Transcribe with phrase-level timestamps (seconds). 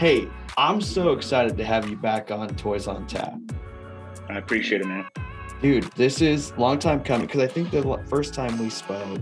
[0.00, 3.34] Hey, I'm so excited to have you back on Toys on Tap.
[4.30, 5.06] I appreciate it, man.
[5.60, 9.20] Dude, this is long time coming because I think the first time we spoke,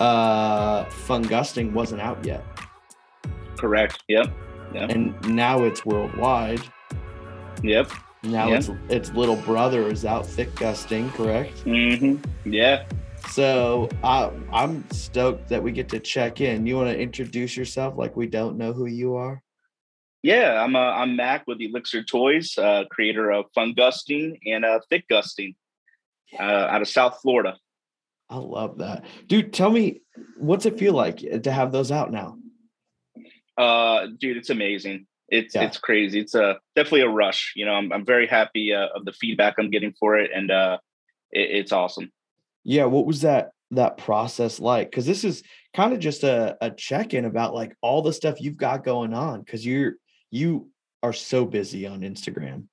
[0.00, 2.42] uh, Fungusting wasn't out yet.
[3.58, 4.02] Correct.
[4.08, 4.32] Yep.
[4.74, 6.62] And now it's worldwide.
[7.62, 7.92] Yep.
[8.22, 8.56] Now Yeah.
[8.56, 11.66] it's its little brother is out thick gusting, correct?
[11.66, 12.50] Mm-hmm.
[12.50, 12.86] Yeah.
[13.28, 16.66] So I I'm stoked that we get to check in.
[16.66, 19.42] You want to introduce yourself like we don't know who you are?
[20.22, 20.62] Yeah.
[20.62, 25.06] I'm uh, I'm Mac with Elixir Toys, uh, creator of Fun Gusting and uh, Thick
[25.08, 25.54] Gusting,
[26.38, 27.56] uh, out of South Florida.
[28.30, 29.04] I love that.
[29.26, 30.02] Dude, tell me
[30.36, 32.36] what's it feel like to have those out now?
[33.56, 35.06] Uh, dude, it's amazing.
[35.28, 35.62] It's Yeah.
[35.62, 36.20] it's crazy.
[36.20, 37.52] It's uh, definitely a rush.
[37.56, 40.50] You know, I'm I'm very happy uh, of the feedback I'm getting for it, and
[40.50, 40.78] uh,
[41.30, 42.12] it, it's awesome.
[42.64, 44.90] Yeah, what was that that process like?
[44.90, 45.42] Because this is
[45.74, 49.40] kind of just a, a check-in about like all the stuff you've got going on
[49.40, 49.94] because you're
[50.30, 50.70] you
[51.02, 52.64] are so busy on Instagram.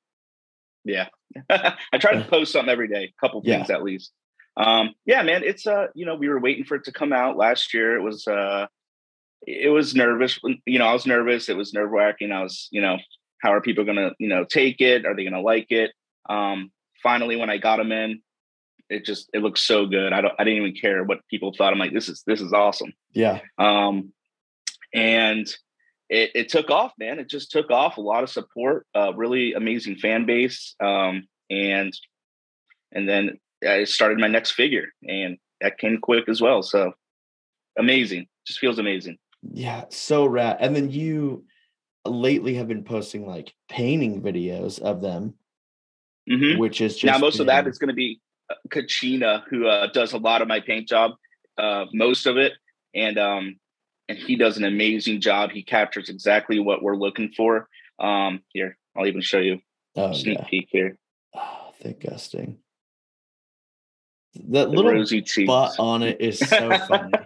[0.84, 1.08] Yeah.
[1.50, 3.58] I try to post something every day, a couple Yeah.
[3.58, 4.12] things at least.
[4.58, 7.36] Um, yeah, man, it's uh, you know, we were waiting for it to come out
[7.38, 7.98] last year.
[7.98, 8.68] It was uh
[9.46, 10.40] it was nervous.
[10.66, 11.50] You know, I was nervous.
[11.50, 12.32] It was nerve wracking.
[12.32, 12.98] I was, you know,
[13.40, 15.06] how are people gonna, you know, take it?
[15.06, 15.92] Are they gonna like it?
[16.30, 16.72] Um,
[17.04, 18.22] finally when I got them in,
[18.90, 20.14] it just it looks so good.
[20.14, 21.74] I don't I didn't even care what people thought.
[21.74, 22.94] I'm like, this is this is awesome.
[23.14, 23.42] Yeah.
[23.58, 24.14] Um,
[24.94, 25.46] and
[26.10, 27.20] it, it took off, man.
[27.20, 27.98] It just took off.
[27.98, 31.94] A lot of support, uh, really amazing fan base, um, and
[32.92, 36.62] and then I started my next figure, and that came quick as well.
[36.62, 36.94] So
[37.78, 39.18] amazing, just feels amazing.
[39.52, 40.58] Yeah, so rad.
[40.60, 41.46] And then you
[42.06, 45.36] lately have been posting like painting videos of them,
[46.30, 46.58] Mhm.
[46.58, 49.88] which is just Now most of that is going to be uh, Kachina, who uh,
[49.88, 51.12] does a lot of my paint job,
[51.58, 52.54] uh, most of it,
[52.94, 53.60] and um,
[54.08, 55.52] and he does an amazing job.
[55.52, 57.68] He captures exactly what we're looking for.
[58.00, 59.60] Um, here, I'll even show you
[59.96, 60.46] oh, sneak yeah.
[60.50, 60.98] peek here.
[61.36, 62.58] oh, thick gusting.
[64.50, 67.14] That The little butt on it is so funny.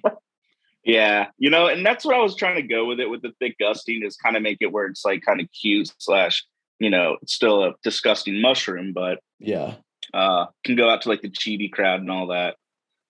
[0.89, 3.33] Yeah, you know, and that's what I was trying to go with it with the
[3.37, 6.45] thick gusting is kind of make it where it's like kind of cute slash,
[6.79, 9.75] you know, it's still a disgusting mushroom, but yeah.
[10.15, 12.55] uh can go out to like the chibi crowd and all that.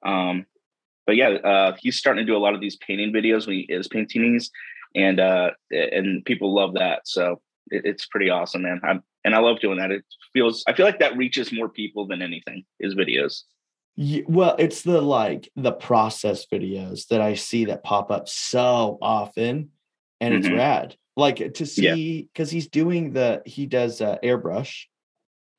[0.03, 0.45] Um,
[1.09, 3.65] but yeah, uh he's starting to do a lot of these painting videos when he
[3.67, 4.51] is painting these,
[4.93, 7.07] and uh and people love that.
[7.07, 8.79] So it, it's pretty awesome, man.
[8.83, 9.89] I'm, and I love doing that.
[9.89, 10.03] It
[10.33, 12.63] feels I feel like that reaches more people than anything.
[12.77, 13.41] His videos.
[13.95, 18.99] Ye- well, it's the like the process videos that I see that pop up so
[19.01, 19.71] often,
[20.21, 20.57] and it's Mhm.
[20.57, 20.95] rad.
[21.17, 24.85] Like to see because he's doing the he does uh, airbrush,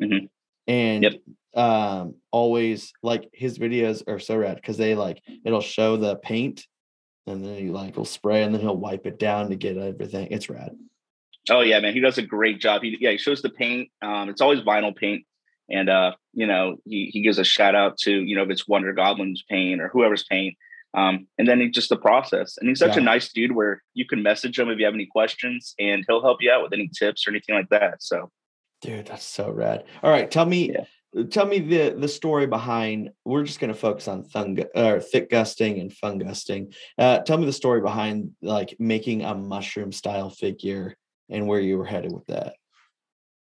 [0.00, 0.28] Mhm.
[0.68, 1.14] and Yep.
[1.54, 6.64] Um always like his videos are so rad because they like it'll show the paint,
[7.26, 10.28] and then he like will spray and then he'll wipe it down to get everything.
[10.30, 10.70] It's rad.
[11.50, 12.82] Oh yeah, man, he does a great job.
[12.82, 13.88] He yeah, he shows the paint.
[14.02, 15.24] Um, it's always vinyl paint,
[15.68, 18.68] and uh, you know, he he gives a shout out to you know if it's
[18.68, 20.56] Wonder Goblin's paint or whoever's paint.
[20.92, 23.02] Um, and then he just the process, and he's such Yeah.
[23.02, 26.20] a nice dude where you can message him if you have any questions, and he'll
[26.22, 28.02] help you out with any tips or anything like that.
[28.02, 28.30] So
[28.82, 29.84] Dude, that's so rad.
[30.02, 30.84] All right, tell me Yeah.
[31.30, 35.30] Tell me the the story behind we're just going to focus on thung or thick
[35.30, 36.72] gusting and fun gusting.
[36.98, 40.96] Uh tell me the story behind like making a mushroom style figure
[41.28, 42.54] and where you were headed with that.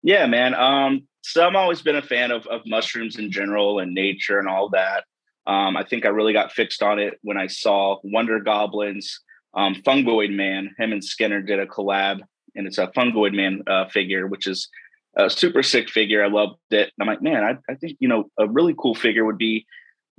[0.03, 0.53] Yeah, man.
[0.53, 4.47] Um, so I'm always been a fan of of mushrooms in general and nature and
[4.47, 5.03] all that.
[5.45, 9.21] Um, I think I really got fixed on it when I saw Wonder Goblins,
[9.53, 10.75] um, Fungoid Man.
[10.77, 12.21] Him and Skinner did a collab,
[12.55, 14.69] and it's a Fungoid Man uh, figure, which is
[15.17, 16.23] a super sick figure.
[16.23, 16.91] I loved it.
[16.97, 19.65] And I'm like, man, I, I think you know a really cool figure would be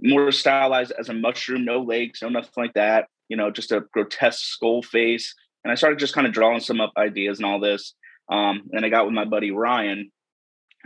[0.01, 3.07] more stylized as a mushroom, no legs, no nothing like that.
[3.29, 5.35] you know, just a grotesque skull face.
[5.65, 7.95] And I started just kind of drawing some up ideas and all this.
[8.31, 10.11] Um, and I got with my buddy Ryan,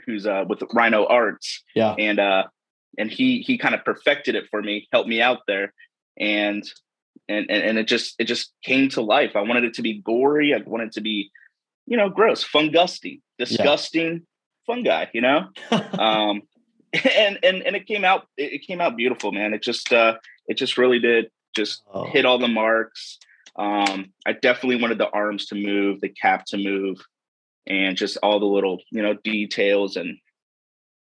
[0.06, 1.94] who's uh, with Rhino Arts, Yeah.
[1.98, 2.44] and uh,
[2.98, 5.72] and he he kind of perfected it for me, helped me out there,
[6.18, 6.62] and
[7.28, 9.36] and and and it just it just came to life.
[9.36, 10.54] I wanted it to be gory.
[10.54, 11.30] I wanted it to be,
[11.86, 14.26] you know, gross, fungusty, disgusting
[14.66, 15.06] fungi.
[15.12, 16.42] You know, um,
[17.16, 19.54] and and and it came out it it came out beautiful, man.
[19.54, 22.04] It just uh, it just really did just Oh.
[22.06, 23.18] hit all the marks.
[23.56, 26.98] Um, I definitely wanted the arms to move, the cap to move,
[27.66, 30.18] and just all the little you know details and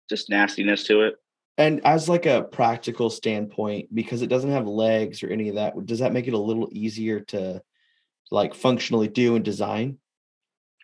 [0.10, 1.16] just nastiness to it.
[1.60, 5.86] And as like a practical standpoint, because it doesn't have legs or any of that,
[5.86, 7.62] does that make it a little easier to
[8.32, 9.98] like functionally do and design?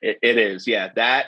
[0.06, 0.90] It, it is, yeah.
[0.96, 1.26] That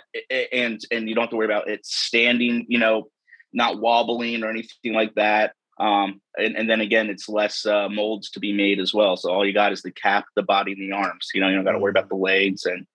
[0.52, 3.10] and and you don't have to worry about it standing, you know,
[3.52, 5.54] not wobbling or anything like that.
[5.80, 9.18] Um, and, and then again, it's less uh, molds to be made as well.
[9.18, 11.30] So all you got is the cap, the body, and the arms.
[11.34, 12.86] You know, you don't got to worry about the legs and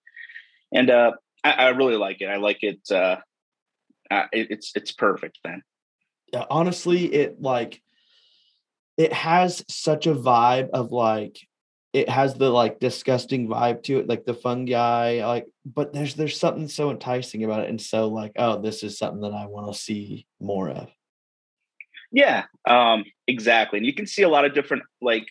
[0.71, 1.11] and uh,
[1.43, 2.27] I, I really like it.
[2.27, 2.79] I like it.
[2.89, 3.17] Uh,
[4.09, 5.63] uh, it it's it's perfect, man.
[6.31, 7.81] Yeah, honestly, it like
[8.97, 11.39] it has such a vibe of like
[11.93, 16.39] it has the like disgusting vibe to it, like the fungi, like but there's there's
[16.39, 19.71] something so enticing about it and so like, oh, this is something that I want
[19.71, 20.89] to see more of.
[22.11, 23.77] Yeah, um, exactly.
[23.77, 25.27] And you can see a lot of different like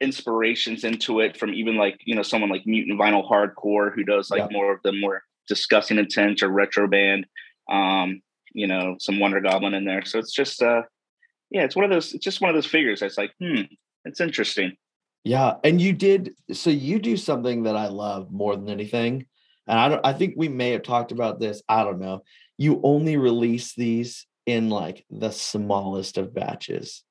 [0.00, 4.30] inspirations into it from even like you know someone like Mutant Vinyl Hardcore who does
[4.30, 4.48] like Yeah.
[4.50, 7.26] more of the more disgusting intent or retro band.
[7.70, 8.20] Um,
[8.52, 10.04] you know, some Wonder Goblin in there.
[10.04, 10.82] So it's just uh,
[11.50, 12.14] yeah, it's one of those.
[12.14, 13.62] It's just one of those figures that's like, hmm,
[14.04, 14.76] it's interesting.
[15.24, 19.26] Yeah, and you did so you do something that I love more than anything.
[19.66, 22.22] And I don't I think we may have talked about this, I don't know.
[22.58, 27.02] You only release these in like the smallest of batches.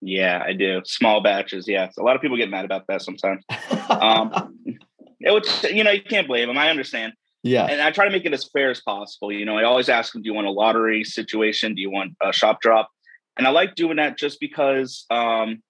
[0.00, 1.66] Yeah, I do small batches.
[1.66, 3.44] Yeah, a lot of people get mad about that sometimes.
[3.90, 4.54] Um,
[5.20, 6.58] It would, you know, you can't blame them.
[6.58, 7.12] I understand.
[7.42, 7.64] yeah.
[7.64, 9.32] and I try to make it as fair as possible.
[9.32, 11.74] You know, I always ask them, do you want a lottery situation?
[11.74, 12.88] Do you want a shop drop?
[13.36, 15.62] And I like doing that just because, um,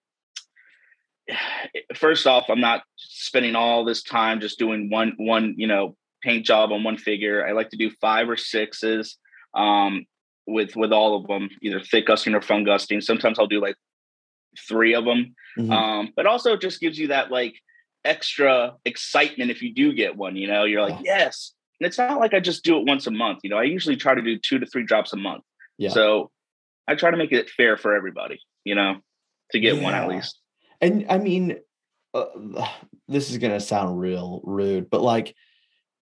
[1.94, 6.44] first off, I'm not spending all this time just doing one, one, you know, paint
[6.44, 7.46] job on one figure.
[7.46, 9.16] I like to do five or sixes,
[9.54, 10.06] um,
[10.46, 13.02] with, with all of them, either thick gusting or fun fungusting.
[13.02, 13.76] Sometimes I'll do like
[14.66, 15.34] three of them.
[15.58, 15.70] Mhm.
[15.70, 17.54] Um, but also it just gives you that like
[18.04, 21.52] extra excitement if you do get one, you know, you're like, yes.
[21.80, 23.40] And it's not like I just do it once a month.
[23.42, 25.44] You know, I usually try to do two to three drops a month.
[25.76, 25.90] Yeah.
[25.90, 26.30] So
[26.88, 28.96] I try to make it fair for everybody, you know,
[29.52, 30.40] to get one at least.
[30.80, 31.58] And I mean,
[32.14, 32.26] uh,
[33.08, 35.34] this is gonna sound real rude, but like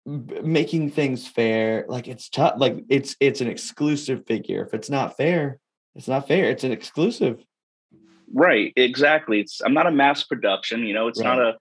[0.05, 2.55] b- making things fair, like it's tough.
[2.57, 4.63] Like it's it's an exclusive figure.
[4.63, 5.59] If it's not fair,
[5.95, 6.45] it's not fair.
[6.45, 7.43] It's an exclusive.
[8.33, 8.73] Right.
[8.75, 9.39] Exactly.
[9.39, 11.57] It's, I'm not a mass production, you know, it's not a,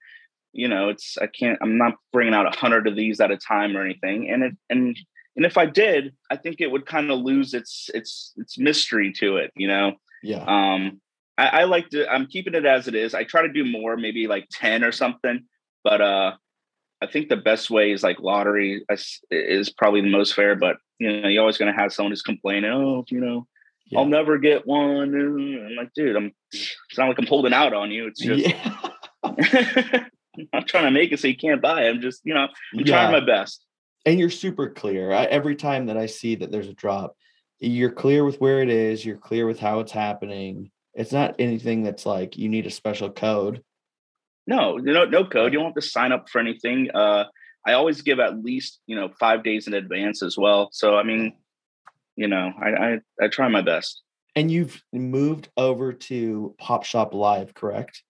[0.52, 3.36] you know, it's, I can't, I'm not bringing out a hundred of these at a
[3.36, 4.30] time or anything.
[4.30, 4.98] And it, and,
[5.36, 9.12] and if I did, I think it would kind of lose its, its, its mystery
[9.14, 9.92] to it, you know?
[10.22, 10.44] Yeah.
[10.46, 11.00] Um,
[11.38, 12.06] I, I like to.
[12.10, 13.14] I'm keeping it as it is.
[13.14, 15.44] I try to do more, maybe like ten or something.
[15.84, 16.32] But uh,
[17.00, 20.56] I think the best way is like lottery is, is probably the most fair.
[20.56, 22.70] But you know, you're always going to have someone who's complaining.
[22.72, 23.46] Oh, you know,
[23.86, 24.00] Yeah.
[24.00, 25.14] I'll never get one.
[25.14, 26.32] And I'm like, dude, I'm.
[26.52, 28.08] It's not like I'm holding out on you.
[28.08, 28.88] It's just yeah.
[30.52, 31.84] I'm trying to make it so you can't buy.
[31.84, 31.90] it.
[31.90, 32.84] I'm just, you know, I'm Yeah.
[32.84, 33.64] trying my best.
[34.06, 35.12] and you're super clear.
[35.12, 37.16] I, every time that I see that there's a drop,
[37.60, 39.04] you're clear with where it is.
[39.04, 40.70] You're clear with how it's happening.
[40.98, 43.62] It's not anything that's like you need a special code.
[44.48, 45.52] No, no, no code.
[45.52, 46.90] You don't have to sign up for anything.
[46.92, 47.26] Uh,
[47.64, 50.70] I always give at least you know five days in advance as well.
[50.72, 51.34] So I mean,
[52.16, 54.02] you know, I I, I try my best.
[54.34, 58.02] And you've moved over to Pop Shop Live, correct?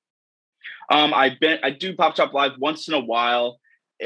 [0.91, 3.61] Um, I've been I do pop shop live once in a while.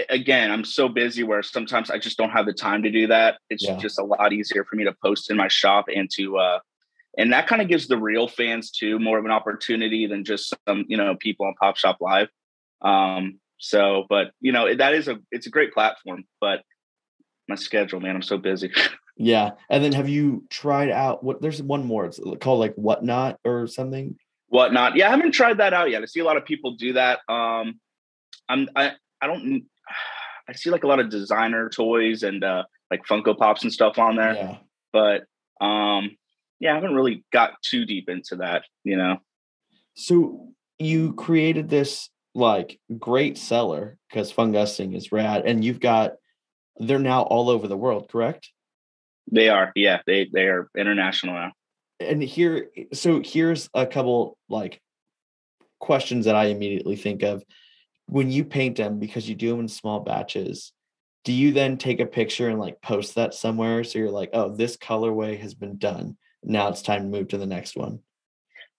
[0.08, 3.38] Again, I'm so busy where sometimes I just don't have the time to do that.
[3.48, 3.76] It's Yeah.
[3.76, 6.58] just a lot easier for me to post in my shop and to uh,
[7.18, 10.54] and that kind of gives the real fans too more of an opportunity than just
[10.68, 12.28] some you know people on Pop Shop Live.
[12.82, 16.62] Um, so, but you know that is a it's a great platform, but
[17.48, 18.72] my schedule, man, I'm so busy.
[19.14, 19.50] Yeah.
[19.68, 23.66] And then have you tried out what there's one more, it's called like whatnot or
[23.66, 24.16] something?
[24.48, 24.96] whatnot.
[24.96, 26.02] Yeah, I haven't tried that out yet.
[26.02, 27.20] I see a lot of people do that.
[27.28, 27.78] Um,
[28.48, 29.64] I'm I I don't
[30.48, 33.98] I see like a lot of designer toys and uh, like Funko Pops and stuff
[33.98, 34.56] on there, Yeah.
[34.94, 35.24] but
[35.64, 36.16] um,
[36.62, 38.62] yeah, I haven't really got too deep into that.
[38.84, 39.18] You know,
[39.94, 46.12] So you created this like great seller because fungusting is rad, and you've got
[46.78, 48.48] they're now all over the world, correct?
[49.30, 49.72] they are.
[49.74, 51.52] Yeah, they they are international now.
[52.00, 54.80] And here, so here's a couple like
[55.80, 57.42] questions that I immediately think of
[58.06, 60.72] when you paint them because you do them in small batches.
[61.24, 64.48] Do you then take a picture and like post that somewhere so you're like, oh,
[64.54, 66.16] this colorway has been done.
[66.42, 68.00] Now it's time to move to the next one.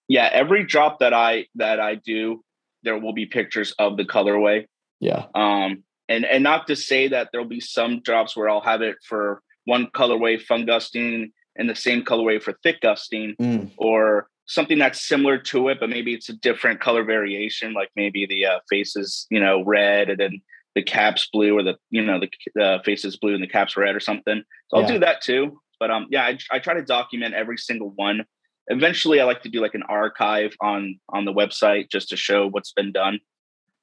[0.08, 2.44] Yeah, every drop that I that I do,
[2.84, 4.66] there will be pictures of the colorway.
[5.00, 5.26] Yeah.
[5.34, 8.98] Um, and and not to say that there'll be some drops where I'll have it
[9.08, 15.02] for one colorway fungusting and the same colorway for thick gusting, Mm, or something that's
[15.08, 17.74] similar to it, but maybe it's a different color variation.
[17.74, 20.42] Like maybe the uh, face is you know red and then
[20.76, 23.78] the caps blue, or the you know the the face is blue and the caps
[23.78, 24.44] red or something.
[24.68, 24.88] So I'll Yeah.
[24.96, 25.62] do that too.
[25.84, 28.24] But um, yeah, I, I try to document every single one.
[28.68, 32.48] Eventually, I like to do like an archive on on the website just to show
[32.48, 33.20] what's been done.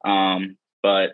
[0.06, 1.10] Um, but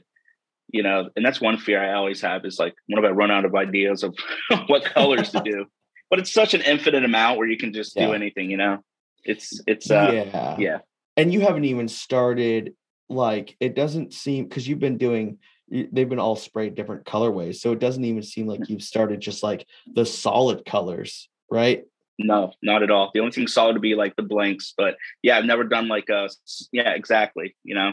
[0.69, 3.33] you know, and that's one fear I always have is like, what if I run
[3.33, 4.14] out of ideas of
[4.69, 5.66] what colors to do?
[6.09, 8.07] But it's such an infinite amount where you can just Yeah.
[8.07, 8.78] do anything, you know.
[9.25, 10.57] It's it's uh yeah.
[10.57, 10.78] yeah.
[11.16, 12.75] And you haven't even started
[13.09, 17.56] like it doesn't seem because you've been doing they've been all sprayed different colorways.
[17.56, 21.85] So it doesn't even seem like you've started just like the solid colors, right?
[22.18, 23.11] No, not at all.
[23.12, 26.08] The only thing solid would be like the blanks, but yeah, I've never done like
[26.08, 26.30] a
[26.73, 27.54] yeah, exactly.
[27.64, 27.92] You know,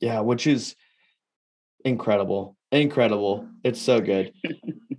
[0.00, 0.76] Yeah, which is
[1.84, 2.56] incredible.
[2.72, 3.48] Incredible.
[3.64, 4.32] It's so good.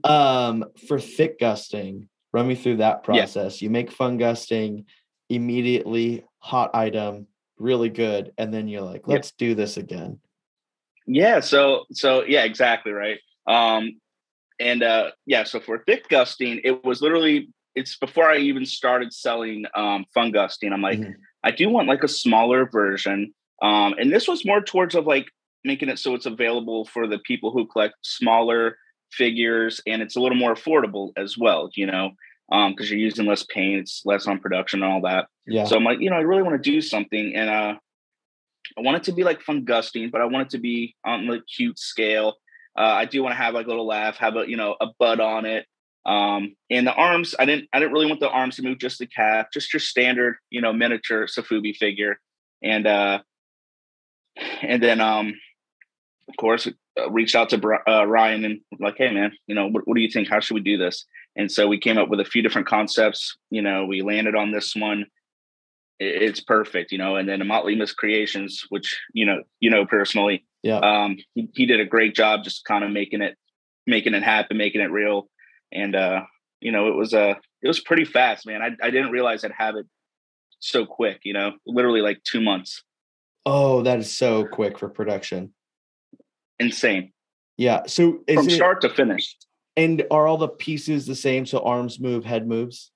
[0.03, 3.21] um for thick gusting, run me through that Yeah.
[3.21, 3.61] process.
[3.61, 4.85] You make fun gusting
[5.29, 10.19] immediately, hot item, really good, and then you're like, let's do this again.
[11.11, 13.19] Yeah, so so yeah, exactly right.
[13.47, 13.99] Um
[14.59, 19.11] and uh yeah, so for thick gusting, it was literally it's before I even started
[19.11, 20.71] selling um fun gusting.
[20.71, 21.15] I'm like, Mhm.
[21.43, 23.33] I do want like a smaller version.
[23.61, 25.25] Um and this was more towards of like
[25.63, 28.77] making it so it's available for the people who collect smaller
[29.11, 32.11] figures and it's a little more affordable as well, you know.
[32.51, 35.27] Um, because you're using less paint, it's less on production and all that.
[35.45, 35.65] Yeah.
[35.65, 37.75] So I'm like, you know, I really want to do something, and uh,
[38.77, 41.27] I want it to be like fun gusting, but I want it to be on
[41.27, 42.35] the cute scale.
[42.77, 44.87] Uh, I do want to have like a little laugh, have a you know a
[44.99, 45.65] bud on it.
[46.05, 48.99] Um, and the arms, I didn't, I didn't really want the arms to move, just
[48.99, 52.19] the calf, just your standard, you know, miniature Sofubi figure,
[52.63, 53.19] and uh,
[54.61, 55.33] and then um,
[56.29, 59.87] of course, uh, reached out to uh, Ryan and like, hey man, you know, what,
[59.87, 60.29] what do you think?
[60.29, 61.05] How should we do this?
[61.35, 63.37] And so we came up with a few different concepts.
[63.49, 65.05] You know, we landed on this one.
[65.99, 67.15] It's perfect, you know.
[67.17, 70.79] And then Motley Miscreations, which you know, you know personally, Yeah.
[70.79, 73.35] um, he, he did a great job just kind of making it,
[73.85, 75.29] making it happen, making it real.
[75.71, 76.21] And uh,
[76.61, 78.61] you know, it was uh, it was pretty fast, man.
[78.61, 79.85] I I didn't realize I'd have it
[80.59, 81.19] so quick.
[81.23, 82.83] You know, literally like two months.
[83.45, 85.53] Oh, that is so quick for production.
[86.59, 87.13] Insane
[87.57, 87.83] Yeah.
[87.87, 89.35] So is from it start to finish.
[89.77, 91.45] and are all the pieces the same?
[91.45, 92.91] So arms move, head moves?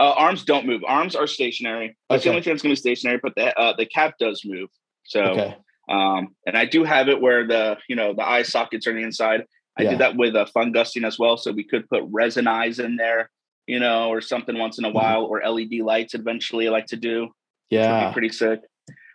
[0.00, 0.82] Uh, arms don't move.
[0.86, 1.94] Arms are stationary.
[2.08, 3.20] That's the only thing that's going to be stationary.
[3.22, 4.70] But the uh, the cap does move.
[5.04, 5.54] So, Okay.
[5.90, 8.96] um, and I do have it where the you know the eye sockets are on
[8.96, 9.44] the inside.
[9.78, 9.90] I Yeah.
[9.90, 12.96] did that with a fun gusting as well, so we could put resin eyes in
[12.96, 13.30] there,
[13.66, 14.94] you know, or something once in a Mhm.
[14.94, 16.14] while, or LED lights.
[16.14, 17.28] Eventually, I like to do.
[17.72, 18.12] which would be Yeah.
[18.12, 18.58] pretty sick.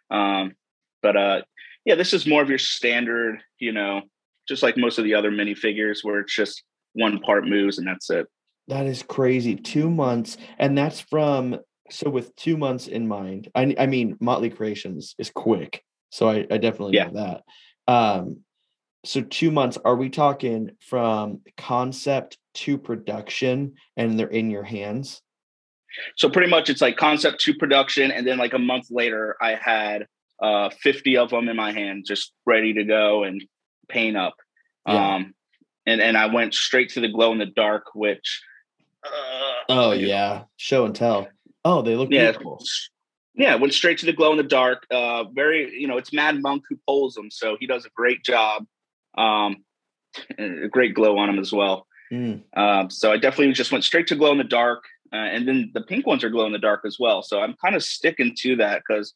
[0.10, 0.56] Um,
[1.02, 1.42] but uh,
[1.84, 4.04] yeah, this is more of your standard, you know,
[4.48, 6.64] just like most of the other minifigures, where it's just
[6.94, 8.28] one part moves and that's it.
[8.68, 9.56] That is crazy.
[9.56, 10.38] Two months.
[10.58, 11.60] And that's from
[11.92, 13.50] so with two months in mind.
[13.54, 15.84] I I mean Motley Creations is quick.
[16.10, 17.08] So I, I definitely Yeah.
[17.08, 17.14] know
[17.88, 17.94] that.
[17.94, 18.38] Um
[19.06, 25.22] so two months, are we talking from concept to production and they're in your hands?
[26.18, 29.56] So pretty much it's like concept to production, and then like a month later, I
[29.56, 30.08] had
[30.42, 33.44] uh 50 of them in my hand, just ready to go and
[33.88, 34.36] paint up.
[34.88, 35.16] Yeah.
[35.16, 35.36] Um,
[35.86, 38.42] and and I went straight to the glow in the dark, which
[39.70, 40.44] Oh you know, yeah.
[40.58, 41.28] Show and tell.
[41.64, 42.64] Oh, they look yeah, beautiful.
[43.34, 44.86] yeah, went straight to the glow in the dark.
[44.92, 48.24] Uh, very, you know, it's Mad Monk who pulls them, so he does a great
[48.24, 48.66] job.
[49.18, 49.64] Um,
[50.38, 51.88] a great glow on them as well.
[52.14, 55.48] Mm, Um, so I definitely just went straight to glow in the dark, uh, and
[55.48, 57.24] then the pink ones are glow in the dark as well.
[57.24, 59.16] So I'm kind of sticking to that because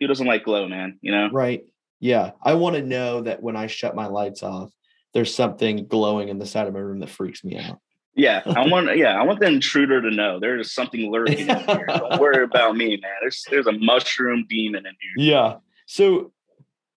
[0.00, 0.98] who doesn't like glow, man?
[1.02, 1.28] You know?
[1.30, 1.62] right.
[2.00, 2.30] Yeah.
[2.42, 4.72] I want to know that when I shut my lights off,
[5.12, 7.78] there's something glowing in the side of my room that freaks me out.
[8.14, 8.96] Yeah, I want.
[8.96, 11.86] Yeah, I want the intruder to know there is something lurking in here.
[11.88, 13.12] Don't worry about me, man.
[13.20, 15.32] There's there's a mushroom demon in here.
[15.32, 15.56] Yeah.
[15.86, 16.32] So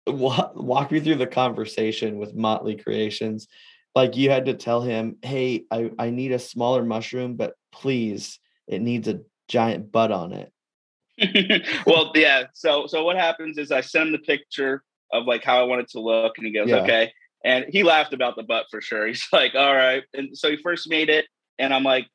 [0.06, 3.48] wa- walk me through the conversation with Motley Creations.
[3.94, 8.38] Like you had to tell him, hey, I, I need a smaller mushroom, but please,
[8.66, 10.52] it needs a giant butt on it.
[11.86, 12.44] well, yeah.
[12.54, 15.82] So so what happens is I send him the picture of like how I want
[15.82, 16.76] it to look, and he goes, Yeah.
[16.76, 17.12] okay.
[17.44, 19.06] And he laughed about the butt for sure.
[19.08, 20.02] He's like, all right.
[20.14, 21.26] And so he first made it,
[21.58, 22.06] and I'm like,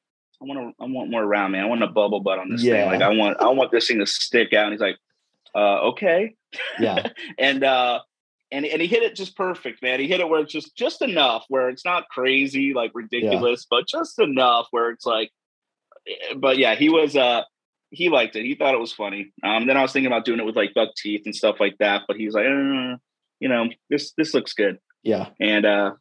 [0.41, 1.63] I want to, I want more around, man.
[1.63, 2.73] I want a bubble butt on this Yeah.
[2.89, 2.99] thing.
[2.99, 4.65] Like I want, I want this thing to stick out.
[4.65, 4.97] And he's like,
[5.55, 6.35] uh, okay.
[6.79, 7.07] Yeah.
[7.39, 8.01] and uh
[8.51, 9.99] and and he hit it just perfect, man.
[9.99, 13.87] He hit it where it's just just enough where it's not crazy, like ridiculous, but
[13.87, 15.31] just enough where it's like.
[16.37, 17.41] But yeah, he was uh
[17.89, 18.45] he liked it.
[18.45, 19.31] He thought it was funny.
[19.43, 21.77] Um, then I was thinking about doing it with like buck teeth and stuff like
[21.79, 22.97] that, but he's like, uh,
[23.39, 24.77] you know, this this looks good.
[25.03, 25.29] Yeah.
[25.39, 25.91] And uh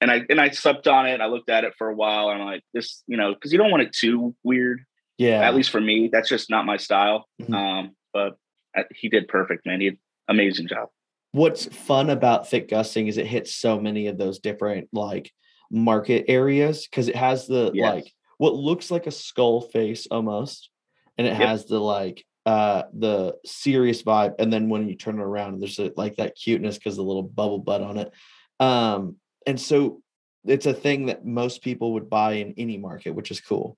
[0.00, 1.20] and I and I slept on it.
[1.20, 3.58] I looked at it for a while, and I'm like, this, you know, because you
[3.58, 4.80] don't want it too weird.
[5.18, 5.40] Yeah.
[5.46, 7.26] At least for me, that's just not my style.
[7.42, 7.54] Mhm.
[7.54, 8.36] Um, but
[8.76, 9.80] uh, he did perfect, man.
[9.80, 10.88] He did amazing job.
[11.32, 15.30] what's fun about thick gusting is it hits so many of those different like
[15.70, 17.94] market areas because it has the Yes.
[17.94, 20.70] like what looks like a skull face almost
[21.18, 21.48] and it Yep.
[21.48, 25.78] has the like uh the serious vibe and then when you turn it around there's
[25.78, 28.10] a, like that cuteness because the little bubble butt on it
[28.60, 30.00] um and so
[30.44, 33.76] it's a thing that most people would buy in any market which is cool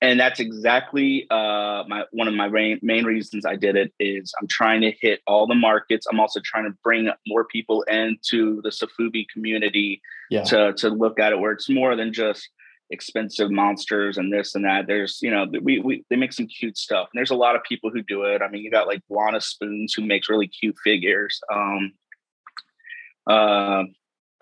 [0.00, 4.32] and that's exactly uh, my one of my main, main reasons I did it is
[4.40, 6.06] I'm trying to hit all the markets.
[6.10, 11.18] I'm also trying to bring more people into the Sofubi community yeah to to look
[11.18, 12.48] at it where it's more than just
[12.90, 14.86] expensive monsters and this and that.
[14.86, 17.08] There's you know we we they make some cute stuff.
[17.12, 18.40] And there's a lot of people who do it.
[18.40, 21.40] I mean, you got like Lana Spoons who makes really cute figures.
[21.52, 21.92] Um,
[23.28, 23.84] uh,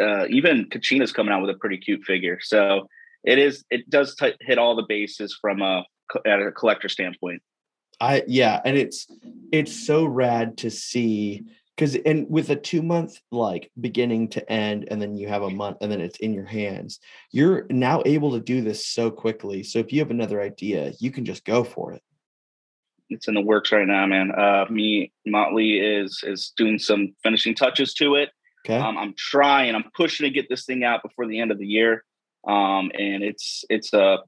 [0.00, 2.38] uh, even Kachina's coming out with a pretty cute figure.
[2.40, 2.88] So
[3.24, 5.84] it is it does t- hit all the bases from a
[6.26, 7.42] at a collector standpoint.
[8.00, 9.06] I yeah, and it's
[9.52, 11.44] it's so rad to see
[11.76, 15.50] because and with a two month like beginning to end, and then you have a
[15.50, 17.00] month, and then it's in your hands.
[17.32, 19.62] You're now able to do this so quickly.
[19.62, 22.02] So if you have another idea, you can just go for it.
[23.08, 24.32] It's in the works right now, man.
[24.32, 28.30] Uh, me Motley is is doing some finishing touches to it.
[28.66, 28.78] Okay.
[28.78, 29.74] Um, I'm trying.
[29.76, 32.04] I'm pushing to get this thing out before the end of the year.
[32.46, 34.18] Um, and it's it's uh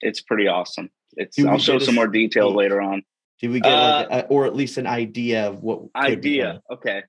[0.00, 0.90] it's pretty awesome.
[1.16, 2.58] It's I'll show a some more detail sneak?
[2.58, 3.02] later on.
[3.40, 6.60] Did we get like uh, a, or at least an idea of what Idea.
[6.70, 7.02] Okay.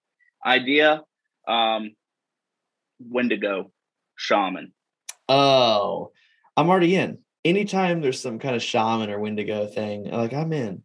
[0.46, 1.04] Idea.
[1.48, 1.92] Um
[3.00, 3.72] Wendigo
[4.16, 4.74] shaman.
[5.28, 6.12] Oh,
[6.58, 7.20] I'm already in.
[7.46, 10.84] Anytime there's some kind of shaman or Wendigo thing, like I'm in.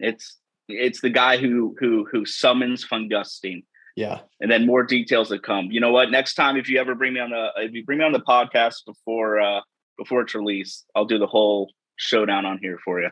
[0.00, 0.38] It's
[0.68, 3.62] it's the guy who who who summons Fungusting.
[3.96, 4.20] Yeah.
[4.40, 5.66] and then more details that come.
[5.70, 6.10] You know what?
[6.10, 8.20] Next time, if you ever bring me on the if you bring me on the
[8.20, 9.60] podcast before uh
[9.98, 13.10] before it's released, I'll do the whole showdown on here for you.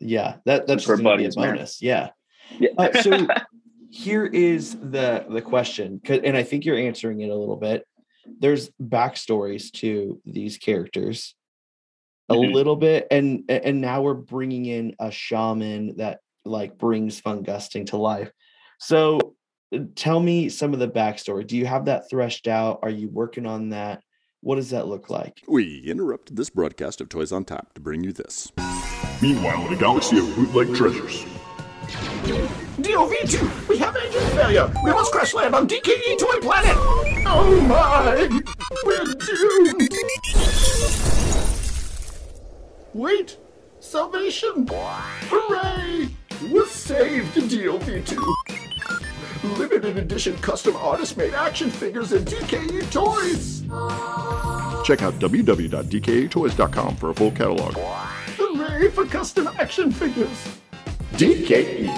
[0.00, 1.54] Yeah, that that's For just gonna be a buddies, man.
[1.54, 1.80] bonus.
[1.82, 2.10] Yeah.
[2.58, 2.70] Yeah.
[2.76, 3.26] Uh, so
[3.90, 6.00] here is the the question.
[6.08, 7.86] and I think you're answering it a little bit.
[8.40, 11.34] There's backstories to these characters,
[12.28, 12.52] a Mhm.
[12.52, 17.96] little bit, and and now we're bringing in a shaman that like brings fungusting to
[17.96, 18.30] life.
[18.80, 19.36] So
[19.94, 21.46] tell me some of the backstory.
[21.46, 22.80] Do you have that threshed out?
[22.82, 24.02] Are you working on that?
[24.40, 25.40] What does that look like?
[25.46, 28.50] We interrupted this broadcast of Toys on Tap to bring you this.
[29.22, 31.24] Meanwhile, in a galaxy of bootleg treasures.
[32.82, 34.72] DOV2, we have engine failure.
[34.84, 36.74] We must crash land on DKE Toy Planet.
[37.24, 38.28] Oh my,
[38.84, 39.88] we're doomed.
[42.94, 43.38] Wait,
[43.78, 44.66] salvation.
[44.68, 46.08] Hooray,
[46.50, 48.41] we're saved, DOV2.
[49.44, 53.62] Limited edition custom artist made action figures and DKE toys.
[54.86, 57.74] Check out www.dketoys.com for a full catalog.
[58.36, 60.58] Hooray for custom action figures.
[61.14, 61.88] DKE.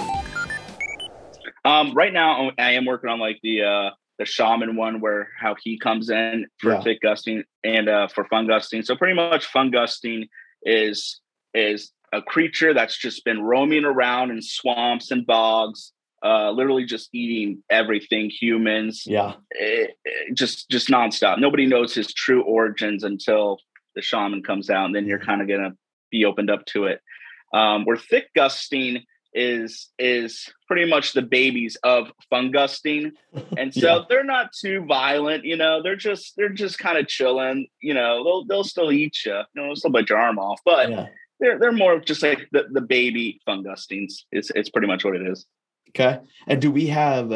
[1.63, 5.55] Um, right now, I am working on like the uh the shaman one, where how
[5.61, 6.81] he comes in for Yeah.
[6.81, 8.83] thick gusting and uh for fungusting.
[8.85, 10.29] So pretty much, fungusting
[10.63, 11.19] is
[11.53, 15.91] is a creature that's just been roaming around in swamps and bogs,
[16.25, 19.03] uh, literally just eating everything humans.
[19.05, 19.33] Yeah.
[19.59, 21.39] eh, eh, just just nonstop.
[21.39, 23.59] Nobody knows his true origins until
[23.95, 25.73] the shaman comes out, and then you're kind of gonna
[26.11, 26.99] be opened up to it.
[27.53, 29.03] Um, where thick gusting
[29.37, 33.11] is is pretty much the babies of fungusting,
[33.57, 33.99] and so Yeah.
[34.09, 35.45] they're not too violent.
[35.45, 37.67] You know, they're just they're just kind of chilling.
[37.81, 39.33] You know, they'll they'll still eat you.
[39.33, 41.07] You know, they'll still bite your arm off, but Yeah.
[41.39, 44.13] they're they're more just like the the baby fungustings.
[44.31, 45.45] It's it's pretty much what it is.
[45.97, 46.19] Okay.
[46.47, 47.29] And do we have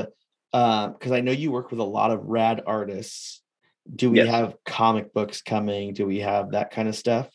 [0.51, 3.41] because I know you work with a lot of rad artists.
[3.95, 4.29] Do we Yes.
[4.29, 5.93] have comic books coming?
[5.93, 7.29] Do we have that kind of stuff?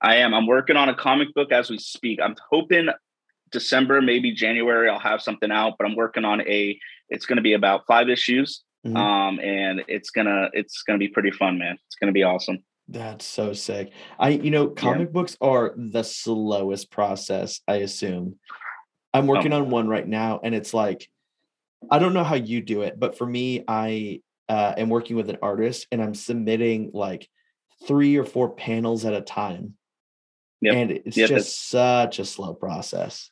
[0.00, 0.32] I am.
[0.32, 2.20] I'm working on a comic book as we speak.
[2.22, 2.88] I'm hoping
[3.50, 5.74] December, maybe January, I'll have something out.
[5.78, 6.78] But I'm working on a.
[7.08, 8.96] It's going to be about five issues, Mhm.
[8.96, 11.76] um, and it's gonna it's gonna be pretty fun, man.
[11.86, 12.58] It's gonna be awesome.
[12.86, 13.92] That's so sick.
[14.18, 18.38] I you know, comic books are the slowest process, I assume.
[19.14, 21.08] I'm working on one right now and it's like
[21.90, 25.30] I don't know how you do it, but for me, I uh, am working with
[25.30, 27.28] an artist and I'm submitting like
[27.86, 29.74] three or four panels at a time.
[30.60, 30.74] Yep.
[30.74, 33.30] And it's Yep, just such a slow process.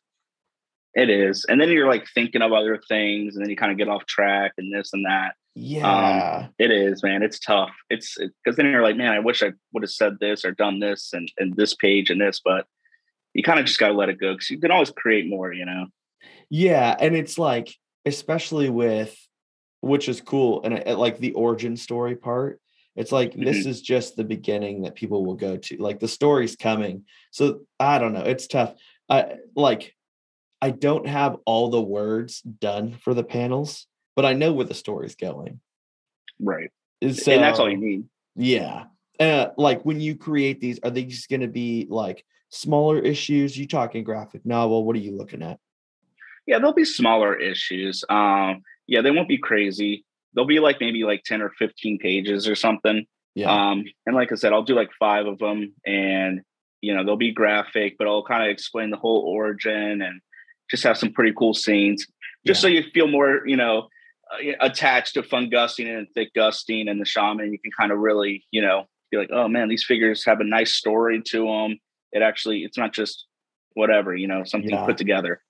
[0.95, 1.45] It is.
[1.49, 4.07] And then you're like thinking of other things and then you kind of get off
[4.07, 5.35] track and this and that.
[5.55, 6.49] Yeah.
[6.59, 7.23] It is, man.
[7.23, 7.73] It's tough.
[7.91, 10.81] It's because then you're like, man, I wish I would have said this or done
[10.81, 12.67] this and, and this page and this, but
[13.37, 15.53] you kind of just got to let it go because you can always create more,
[15.53, 15.87] you know?
[16.49, 17.75] Yeah, and it's like,
[18.07, 19.15] especially with,
[19.81, 22.61] which is cool, and I, like the origin story part.
[22.97, 25.77] It's like this is just the beginning that people will go to.
[25.77, 28.23] Like the story's coming, so I don't know.
[28.23, 28.73] It's tough.
[29.07, 29.95] I like,
[30.63, 34.73] I don't have all the words done for the panels, but I know where the
[34.73, 35.61] story's going.
[36.41, 36.71] Right.
[37.03, 38.05] So, and that's all you need.
[38.35, 38.85] Yeah.
[39.21, 43.57] Uh, like when you create these, are they just going to be like smaller issues?
[43.57, 44.85] You talking graphic novel?
[44.85, 45.59] What are you looking at?
[46.47, 48.05] Yeah, there'll be smaller issues.
[48.09, 50.05] Um, yeah, they won't be crazy.
[50.35, 53.07] They'll be like maybe like 10 or 15 pages or something.
[53.35, 53.51] Yeah.
[53.51, 56.43] Um, and like I said, I'll do like five of them and
[56.83, 60.21] you know, they'll be graphic, but I'll kind of explain the whole origin and
[60.71, 62.07] just have some pretty cool scenes
[62.47, 63.89] just so you feel more, you know,
[64.33, 67.53] uh, attached to fun gusting and thick gusting and the shaman.
[67.53, 70.45] You can kind of really, you know, be like, oh man, these figures have a
[70.45, 71.79] nice story to them.
[72.17, 73.27] It actually, it's not just
[73.75, 74.87] whatever, you know, something Yeah.
[74.87, 75.43] put together.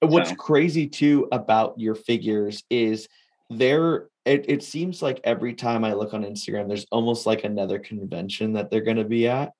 [0.00, 3.08] What's So- crazy too about your figures is
[3.50, 7.80] there it, it seems like every time I look on Instagram, there's almost like another
[7.80, 9.52] convention that they're gonna be at.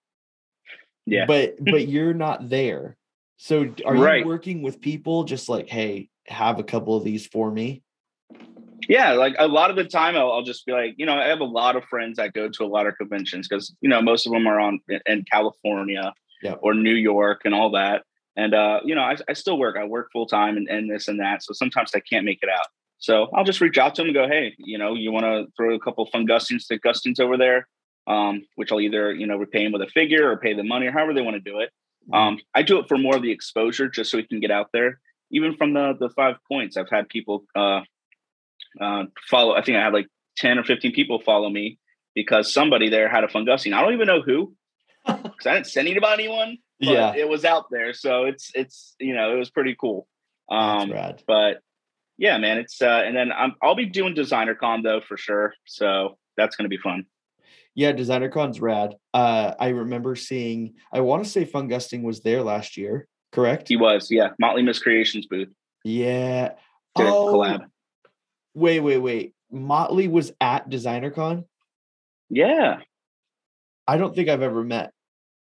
[1.05, 1.27] Yeah.
[1.27, 2.97] But but you're not there.
[3.37, 4.21] So are Right.
[4.21, 7.83] you working with people just like, hey, have a couple of these for me?
[8.88, 11.27] Yeah, like a lot of the time, I'll, I'll just be like, you know, I
[11.27, 14.01] have a lot of friends that go to a lot of conventions because you know
[14.01, 16.12] most of them are on in California
[16.61, 18.02] Or New York and all that.
[18.37, 19.76] And uh, you know, I, I still work.
[19.78, 21.42] I work full time and, and this and that.
[21.42, 22.66] So sometimes I can't make it out.
[22.98, 25.46] So I'll just reach out to them and go, hey, you know, you want to
[25.57, 27.66] throw a couple fun gustings to gustings over there,
[28.07, 30.87] um, which I'll either you know repay them with a figure or pay the money
[30.87, 31.70] or however they want to do it.
[32.12, 34.70] Um, I do it for more of the exposure, just so we can get out
[34.72, 35.00] there.
[35.31, 37.83] Even from the the five points, I've had people uh,
[38.81, 39.55] uh, follow.
[39.55, 41.78] I think I had like ten or fifteen people follow me
[42.14, 43.72] because somebody there had a fun gusting.
[43.72, 44.55] I don't even know who
[45.07, 46.59] because I didn't send it to anyone.
[46.81, 47.15] But Yeah.
[47.15, 50.07] it was out there, so it's it's you know it was pretty cool.
[50.51, 50.93] Um,
[51.27, 51.61] but
[52.19, 55.55] yeah, man, it's uh, and then I'm, I'll be doing designer con though for sure.
[55.67, 57.07] So that's gonna be fun.
[57.75, 58.97] Yeah, Designer Con's rad.
[59.15, 63.69] Uh I remember seeing I want to say Fungusting was there last year, correct?
[63.69, 65.49] He was, yeah, Motley Miscreations booth
[65.85, 66.49] Yeah.
[66.97, 67.65] did Oh, collab.
[68.55, 69.35] wait, wait, wait.
[69.51, 71.45] Motley was at Designer Con.
[72.29, 72.81] Yeah,
[73.87, 74.92] I don't think I've ever met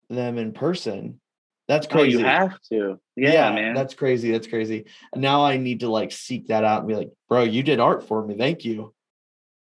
[0.09, 1.20] them in person.
[1.68, 2.18] That's oh, crazy.
[2.18, 2.98] you have to.
[3.14, 3.74] Yeah, man.
[3.74, 4.31] That's crazy.
[4.33, 4.87] That's crazy.
[5.12, 7.79] And now I need to like seek that out and be like, bro, you did
[7.79, 8.37] art for me.
[8.38, 8.94] Thank you.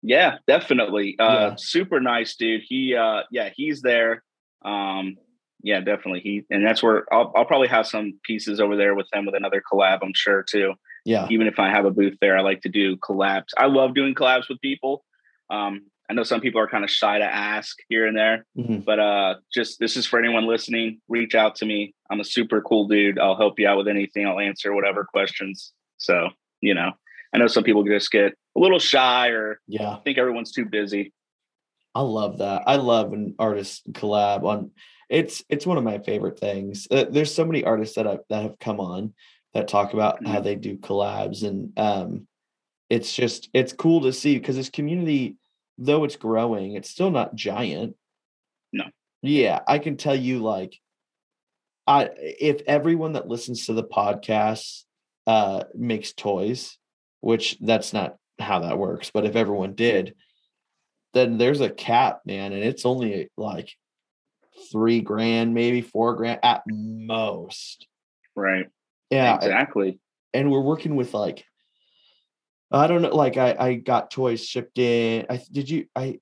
[0.02, 1.16] Yeah, definitely.
[1.18, 1.56] Uh Yeah.
[1.58, 2.62] super nice dude.
[2.68, 4.22] He uh yeah, he's there.
[4.66, 5.16] Um
[5.62, 6.20] yeah, definitely.
[6.20, 9.36] He and that's where I'll I'll probably have some pieces over there with him with
[9.36, 10.74] another collab, I'm sure too.
[11.06, 11.28] Yeah.
[11.30, 13.50] Even if I have a booth there, I like to do collabs.
[13.58, 15.06] I love doing collabs with people.
[15.50, 18.84] Um I know some people are kind of shy to ask here and there, Mhm.
[18.86, 21.00] but uh just this is for anyone listening.
[21.08, 21.94] Reach out to me.
[22.10, 23.20] I'm a super cool dude.
[23.20, 24.28] I'll help you out with anything.
[24.28, 25.72] I'll answer whatever questions.
[25.98, 26.30] So,
[26.62, 26.92] you know,
[27.34, 29.98] I know some people just get a little shy or Yeah.
[30.04, 31.14] think everyone's too busy.
[31.96, 32.64] I love that.
[32.68, 34.72] I love when artists collab on
[35.10, 36.88] it's it's one of my favorite things.
[36.92, 39.14] Uh, there's so many artists that I, that have come on
[39.54, 42.28] that talk about how they do collabs and um
[42.90, 45.36] it's just it's cool to see because this community
[45.78, 47.96] though it's growing, it's still not giant.
[48.72, 48.86] No.
[49.22, 50.80] Yeah, I can tell you like
[51.88, 54.84] I if everyone that listens to the podcast
[55.28, 56.78] uh makes toys,
[57.22, 60.16] which that's not how that works, but if everyone did,
[61.14, 63.70] then there's a cap, man, and it's only like
[64.72, 67.88] three grand, maybe four grand at most.
[68.36, 68.66] Right.
[69.10, 70.00] Yeah, Exactly.
[70.34, 71.46] and we're working with like
[72.74, 75.26] I don't know, like I I got toys shipped in.
[75.30, 76.20] I did you I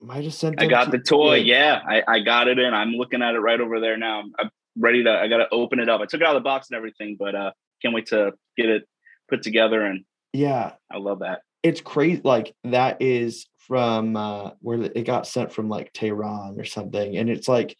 [0.00, 0.62] might have sent.
[0.62, 1.36] I got the toy.
[1.36, 1.80] yeah.
[1.88, 2.72] Yeah, I, I got it in.
[2.72, 4.20] I'm looking at it right over there now.
[4.20, 5.10] I'm, I'm ready to.
[5.10, 6.00] I got to open it up.
[6.00, 7.50] I took it out of the box and everything, but uh,
[7.82, 8.84] can't wait to get it
[9.28, 9.82] put together.
[9.82, 11.40] And Yeah, I love that.
[11.64, 12.20] it's crazy.
[12.22, 17.28] Like that is from uh where it got sent from like Tehran or something, and
[17.28, 17.76] it's like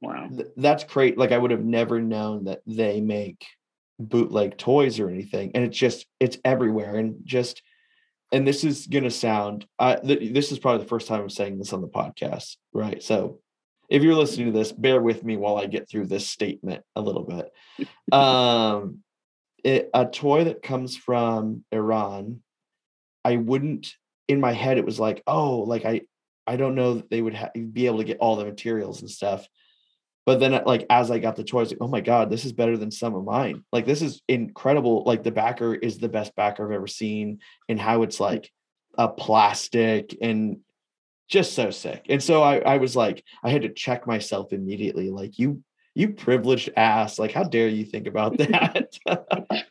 [0.00, 0.28] Wow.
[0.34, 1.18] th- that's great.
[1.18, 3.44] Like I would have never known that they make
[3.98, 7.62] bootleg toys or anything, and it's just it's everywhere, and just
[8.32, 9.66] and this is gonna sound.
[9.78, 13.02] I th- this is probably the first time I'm saying this on the podcast, right?
[13.02, 13.40] So
[13.88, 17.00] if you're listening to this, bear with me while I get through this statement a
[17.00, 17.50] little bit.
[18.12, 18.98] um,
[19.64, 22.42] it, a toy that comes from Iran,
[23.24, 23.94] I wouldn't.
[24.28, 26.02] In my head, it was like, oh, like I,
[26.46, 29.10] I don't know that they would ha- be able to get all the materials and
[29.10, 29.48] stuff
[30.28, 32.76] But then, like as I got the toys, like, oh my god, this is better
[32.76, 33.64] than some of mine.
[33.72, 35.02] Like this is incredible.
[35.06, 38.52] Like the backer is the best backer I've ever seen, and how it's like
[38.98, 40.58] a plastic and
[41.28, 42.04] just so sick.
[42.10, 45.08] And so I, I was like, I had to check myself immediately.
[45.08, 45.62] Like you,
[45.94, 47.18] you privileged ass.
[47.18, 48.98] Like how dare you think about that?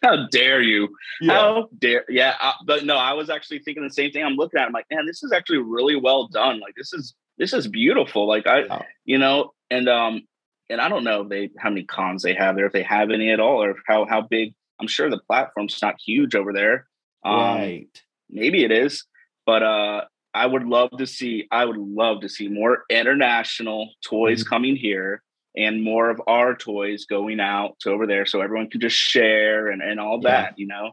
[0.02, 0.90] How dare you?
[1.22, 1.34] yeah.
[1.34, 2.04] How dare?
[2.10, 4.24] Yeah, uh, but no, I was actually thinking the same thing.
[4.24, 4.64] I'm looking at.
[4.64, 6.60] it, I'm like, man, this is actually really well done.
[6.60, 8.28] Like this is this is beautiful.
[8.28, 10.24] Like I, you know, and um,
[10.70, 13.10] and I don't know if they how many cons they have there, if they have
[13.12, 14.54] any at all, or how how big.
[14.80, 16.88] I'm sure the platform's not huge over there.
[17.26, 18.04] Um, right.
[18.30, 19.06] maybe it is,
[19.46, 21.48] but uh, I would love to see.
[21.52, 24.50] I would love to see more international toys Mhm.
[24.50, 25.24] coming here.
[25.60, 29.70] And more of our toys going out to over there, so everyone can just share
[29.70, 30.30] and, and all Yeah.
[30.30, 30.60] that.
[30.60, 30.92] You know,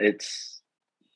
[0.00, 0.57] it's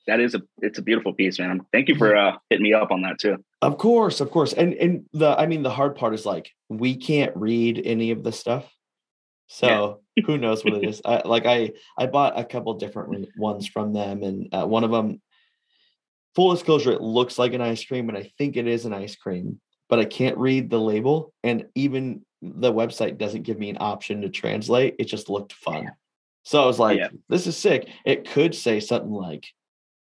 [0.07, 1.61] that is a it's a beautiful piece, man.
[1.73, 3.43] Thank you for uh, hitting me up on that too.
[3.61, 4.53] Of course, of course.
[4.53, 8.23] And and the I mean the hard part is like we can't read any of
[8.23, 8.71] the stuff.
[9.47, 11.01] So who knows what it is?
[11.05, 14.85] I, like I I bought a couple different one- ones from them and uh, one
[14.85, 15.21] of them
[16.35, 19.17] full disclosure it looks like an ice cream and I think it is an ice
[19.17, 23.77] cream, but I can't read the label and even the website doesn't give me an
[23.79, 24.97] option to translate.
[24.99, 25.93] It just looked fun.
[26.45, 27.09] So I was like, Yeah.
[27.29, 27.88] this is sick.
[28.05, 29.47] It could say something like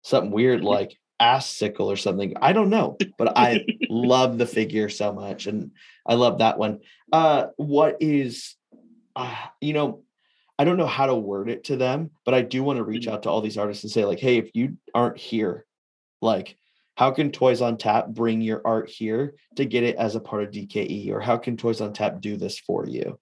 [0.08, 2.34] something weird like ass sickle or something.
[2.40, 5.72] I don't know, but I love the figure so much and
[6.06, 6.80] I love that one.
[7.12, 8.56] Uh what is
[9.18, 10.04] uh, you know,
[10.60, 13.08] I don't know how to word it to them, but I do want to reach
[13.08, 15.66] out to all these artists and say like, "Hey, if you aren't here,
[16.22, 16.56] like
[16.96, 20.44] how can Toys on Tap bring your art here to get it as a part
[20.44, 23.18] of DKE or how can Toys on Tap do this for you?"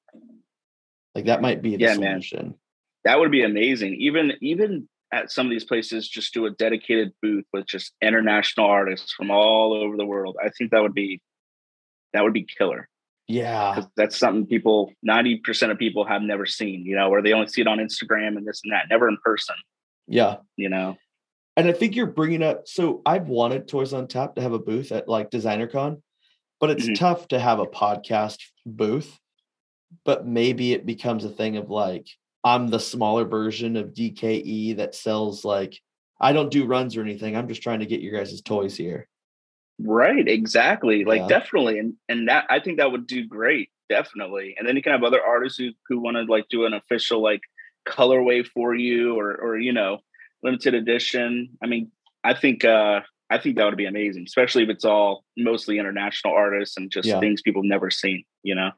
[1.15, 2.23] Like that might be the Yeah, man.
[3.05, 3.95] that would be amazing.
[3.95, 8.67] Even even at some of these places, just do a dedicated booth with just international
[8.67, 10.37] artists from all over the world.
[10.45, 11.21] I think that would be
[12.13, 12.89] that would be killer.
[13.29, 17.49] yeah that's something people 90% of people have never seen, you know, or they only
[17.49, 19.57] see it on Instagram and this and that, never in person,
[20.07, 20.37] Yeah.
[20.57, 20.97] you know.
[21.57, 22.69] And I think you're bringing up.
[22.69, 26.03] So I've wanted Toys on Tap to have a booth at like Designer Con,
[26.61, 26.95] but it's Mhm.
[26.99, 29.19] tough to have a podcast booth.
[30.05, 32.07] But maybe it becomes a thing of like,
[32.47, 35.81] I'm the smaller version of DKE that sells like,
[36.21, 37.37] I don't do runs or anything.
[37.37, 39.09] I'm just trying to get your guys' toys here.
[39.81, 41.05] Right, exactly.
[41.05, 41.41] Like Yeah.
[41.41, 41.81] definitely.
[41.81, 44.55] And and that I think that would do great, definitely.
[44.57, 47.21] And then you can have other artists who who want to like do an official
[47.21, 47.41] like
[47.87, 49.99] colorway for you or or you know,
[50.45, 51.51] limited edition.
[51.61, 51.91] I mean,
[52.23, 56.33] I think uh I think that would be amazing, especially if it's all mostly international
[56.33, 57.19] artists and just Yeah.
[57.19, 58.71] things people have never seen, you know.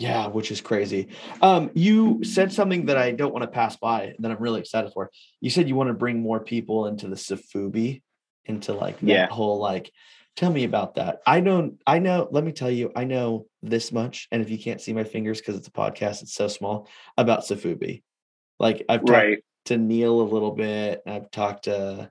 [0.00, 1.08] Yeah, which is crazy.
[1.42, 4.92] Um, you said something that I don't want to pass by that I'm really excited
[4.94, 5.10] for.
[5.42, 8.00] You said you want to bring more people into the Sofubi,
[8.46, 9.26] into like that Yeah.
[9.28, 9.92] whole like
[10.36, 11.20] tell me about that.
[11.26, 14.26] I don't I know, let me tell you, I know this much.
[14.32, 17.40] And if you can't see my fingers because it's a podcast, it's so small about
[17.40, 18.02] Sofubi.
[18.58, 19.44] Like I've talked Right.
[19.66, 21.02] to Neil a little bit.
[21.06, 22.10] I've talked to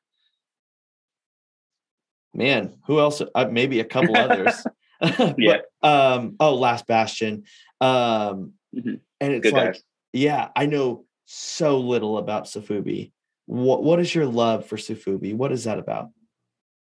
[2.36, 3.20] man, who else?
[3.34, 4.64] Uh, maybe a couple others.
[5.38, 5.60] Yeah.
[5.82, 7.46] But, um, oh, Last Bastion.
[7.82, 9.00] Um, Mhm.
[9.20, 9.84] and it's Good like, guys.
[10.14, 13.12] yeah, I know so little about Sofubi.
[13.46, 15.34] What what is your love for Sofubi?
[15.34, 16.10] What is that about?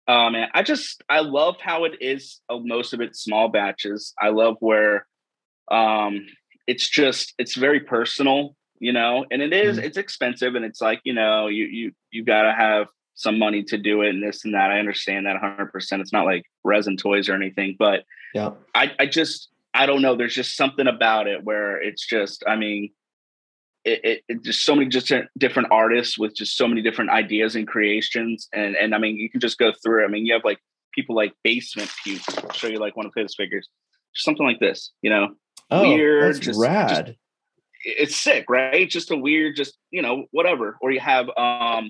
[0.08, 2.42] Oh man, I just I love how it is.
[2.52, 4.14] Most of it small batches.
[4.20, 5.08] I love where
[5.72, 6.26] um
[6.68, 9.84] it's just it's very personal, you know, and it is- Mhm.
[9.84, 13.78] it's expensive and it's like you know you you you gotta have some money to
[13.78, 14.72] do it and this and that.
[14.72, 15.72] I understand that 100.
[15.72, 18.52] percent It's not like resin toys or anything, but Yeah.
[18.74, 20.16] I I just I don't know.
[20.16, 22.92] There's just something about it where it's just I mean.
[23.86, 27.56] It, it, it just so many just different artists with just so many different ideas
[27.56, 30.04] and creations and and I mean you can just go through.
[30.04, 30.60] I mean you have like
[30.94, 32.22] people like Basement Puke.
[32.44, 33.70] I'll show you like one of his figures,
[34.14, 34.92] just something like this.
[35.02, 35.30] You know,
[35.72, 37.16] Oh, Weird, that's just- rad.
[37.86, 38.88] it's sick, right?
[38.90, 40.78] Just a weird, just you know, whatever.
[40.82, 41.90] Or you have um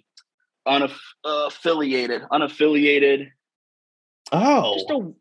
[0.68, 3.30] unaffiliated, unaffiliated.
[4.32, 5.12] oh, Just a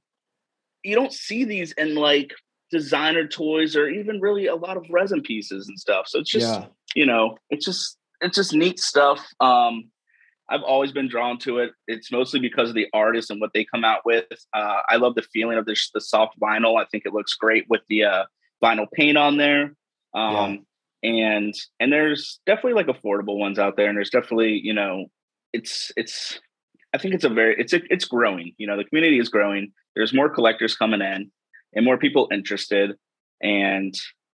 [0.85, 2.33] you don't see these in like
[2.71, 6.07] designer toys or even really a lot of resin pieces and stuff.
[6.09, 6.67] So it's just yeah.
[6.95, 9.27] you know, it's just it's just neat stuff.
[9.41, 9.91] Um,
[10.51, 11.73] I've always been drawn to it.
[11.87, 14.25] It's mostly because of the artists and what they come out with.
[14.55, 16.81] Uh, I love the feeling of the, the soft vinyl.
[16.81, 18.25] I think it looks great with the uh,
[18.63, 19.75] vinyl paint on there.
[20.15, 20.65] Um,
[21.03, 25.07] And and there's definitely like affordable ones out there, and there's definitely you know,
[25.53, 26.41] it's it's.
[26.93, 28.55] I think it's a very it's a, it's growing.
[28.59, 29.73] You know, the community is growing.
[29.95, 31.31] There's more collectors coming in,
[31.75, 32.97] and more people interested,
[33.43, 33.95] and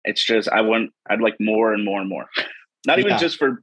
[0.05, 2.27] it's just I want I'd like more and more and more.
[2.87, 3.19] Not even Yeah.
[3.19, 3.63] just for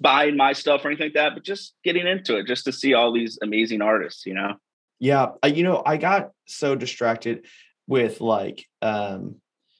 [0.00, 2.94] buying my stuff or anything like that, but just getting into it, just to see
[2.94, 4.26] all these amazing artists.
[4.26, 4.54] You know,
[5.00, 7.46] Yeah, you know, I got so distracted
[7.86, 9.36] with like um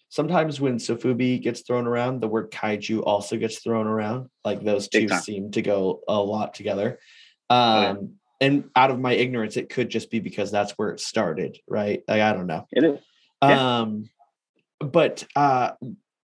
[0.09, 4.29] sometimes when Sofubi gets thrown around, the word kaiju also gets thrown around.
[4.45, 6.99] Like those two seem to go a lot together.
[7.49, 7.95] Oh, Um, yeah.
[8.47, 12.03] and out of my ignorance, it could just be because that's where it started, right?
[12.09, 12.67] Like I don't know.
[12.73, 12.99] It is.
[13.43, 13.81] Yeah.
[13.81, 14.09] Um,
[14.79, 15.73] but uh,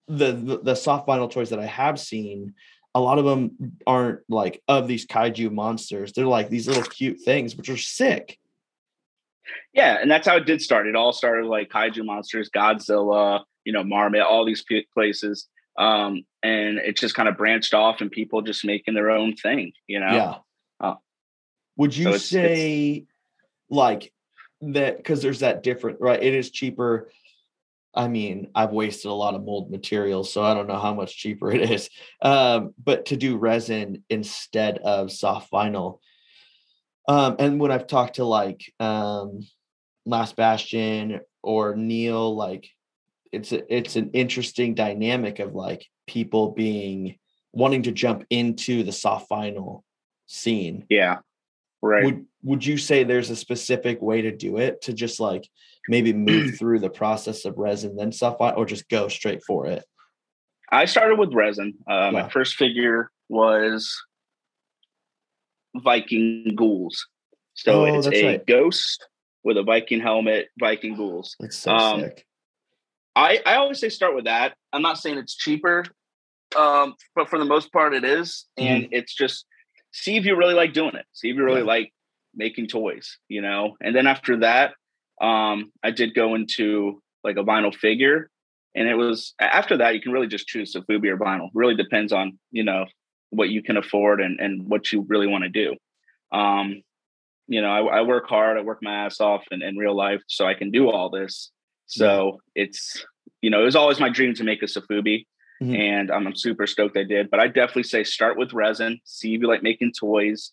[0.08, 2.54] the, the the soft vinyl toys that I have seen,
[2.94, 3.52] a lot of them
[3.86, 6.12] aren't like of these kaiju monsters.
[6.12, 8.38] They're like these little cute things, which are sick.
[9.72, 10.86] Yeah, and that's how it did start.
[10.86, 15.48] It all started like kaiju monsters, Godzilla, you know, Marmit, all these places.
[15.78, 19.72] Um, and it just kind of branched off and people just making their own thing,
[19.86, 20.12] you know?
[20.12, 20.34] Yeah.
[20.80, 20.98] Oh.
[21.76, 23.06] Would you So it's- it's- say
[23.68, 24.12] like
[24.60, 26.22] that because there's that different right?
[26.22, 27.10] It is cheaper.
[27.94, 31.16] I mean, I've wasted a lot of mold materials, so I don't know how much
[31.16, 31.88] cheaper it is.
[32.20, 36.00] Um, but to do resin instead of soft vinyl.
[37.06, 39.46] Um, and when I've talked to like um
[40.06, 42.68] Last Bastion or Neil, like
[43.32, 47.18] it's a, it's an interesting dynamic of like people being
[47.52, 49.82] wanting to jump into the soft vinyl
[50.26, 50.84] scene.
[50.88, 51.18] Yeah.
[51.84, 52.02] Right.
[52.04, 55.46] Would would you say there's a specific way to do it to just like
[55.86, 59.84] maybe move through the process of resin then vinyl or just go straight for it?
[60.72, 61.74] I started with resin.
[61.86, 62.10] Uh, Yeah.
[62.22, 63.94] My first figure was
[65.76, 67.06] Viking ghouls.
[67.52, 68.46] So Oh, it's a right.
[68.46, 69.06] ghost
[69.42, 71.36] with a Viking helmet, Viking ghouls.
[71.38, 72.24] That's so Um, sick.
[73.14, 74.54] I, I always say start with that.
[74.72, 75.84] I'm not saying it's cheaper,
[76.56, 78.46] um, but for the most part, it is.
[78.56, 79.44] And it's just
[79.94, 81.06] see if you really like doing it.
[81.12, 81.60] See if you really.
[81.60, 81.66] Yeah.
[81.66, 81.92] like
[82.34, 83.76] making toys, you know.
[83.80, 84.72] And then after that,
[85.20, 88.28] um, I did go into like a vinyl figure,
[88.74, 91.48] and it was after that you can really just choose Sofubi or vinyl.
[91.54, 92.86] Really depends on you know
[93.30, 95.76] what you can afford and and what you really want to do.
[96.36, 96.82] Um,
[97.46, 98.58] you know, I, I work hard.
[98.58, 101.52] I work my ass off in, in real life, so I can do all this.
[101.86, 103.04] So it's
[103.42, 105.26] you know, it was always my dream to make a Sofubi,
[105.62, 105.78] Mhm.
[105.78, 107.30] and I'm, I'm super stoked I did.
[107.30, 110.52] But I definitely say start with resin, see if you like making toys,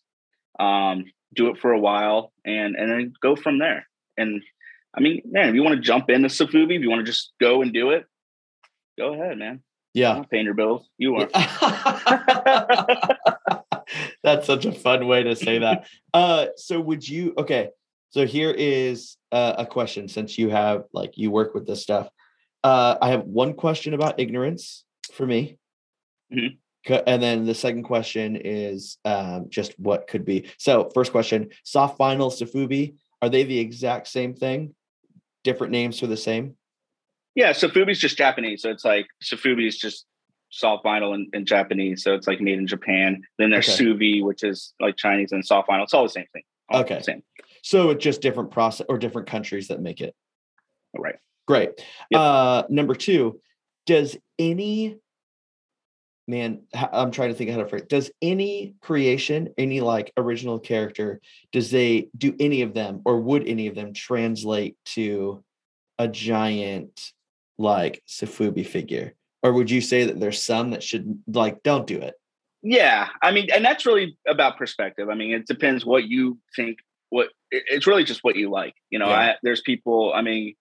[0.60, 3.88] um, do it for a while, and and then go from there.
[4.18, 4.42] And
[4.96, 7.32] I mean, man, if you want to jump into Sofubi, if you want to just
[7.40, 8.06] go and do it,
[8.98, 9.54] go ahead, man.
[9.54, 9.62] I'm
[9.94, 10.14] Yeah.
[10.14, 10.88] not paying your bills.
[10.98, 11.30] You are.
[14.24, 15.88] That's such a fun way to say that.
[16.14, 17.34] Uh, so would you?
[17.38, 17.70] Okay,
[18.10, 20.08] so here is uh, a question.
[20.08, 22.10] Since you have like you work with this stuff,
[22.64, 25.58] uh, I have one question about ignorance for me,
[26.34, 26.58] Mhm.
[27.06, 30.50] And then the second question is um, just what could be.
[30.58, 34.74] So first question: soft vinyl Sofubi are they the exact same thing?
[35.44, 36.56] Different names for the same?
[37.36, 38.64] Yeah, Sofubi's just Japanese.
[38.64, 40.06] So it's like Sofubi is just
[40.50, 42.04] soft vinyl in, in Japanese.
[42.04, 43.22] So it's like made in Japan.
[43.38, 43.84] Then there's Okay.
[43.86, 45.84] Suvi, which is like Chinese and soft vinyl.
[45.84, 46.44] It's all the same thing.
[46.70, 47.00] All Okay.
[47.02, 47.24] Same.
[47.64, 50.16] So it's just different process or different countries that make it.
[50.98, 51.18] Right.
[51.48, 51.70] Great.
[52.10, 52.20] Yep.
[52.20, 53.40] Uh, number two,
[53.92, 54.98] does any
[56.30, 56.62] man?
[56.94, 57.84] i'm trying to think how to phrase.
[57.90, 61.20] Does any creation, any like original character,
[61.52, 65.44] does they do any of them, or would any of them translate to
[66.00, 67.12] a giant
[67.58, 69.14] like Sofubi figure?
[69.44, 72.14] Or would you say that there's some that should like don't do it?
[72.64, 75.10] Yeah, I mean, and that's really about perspective.
[75.10, 76.78] I mean, it depends what you think.
[77.10, 78.76] What it's really just what you like.
[78.90, 79.20] You know, Yeah.
[79.20, 80.14] I, there's people.
[80.14, 80.56] I mean,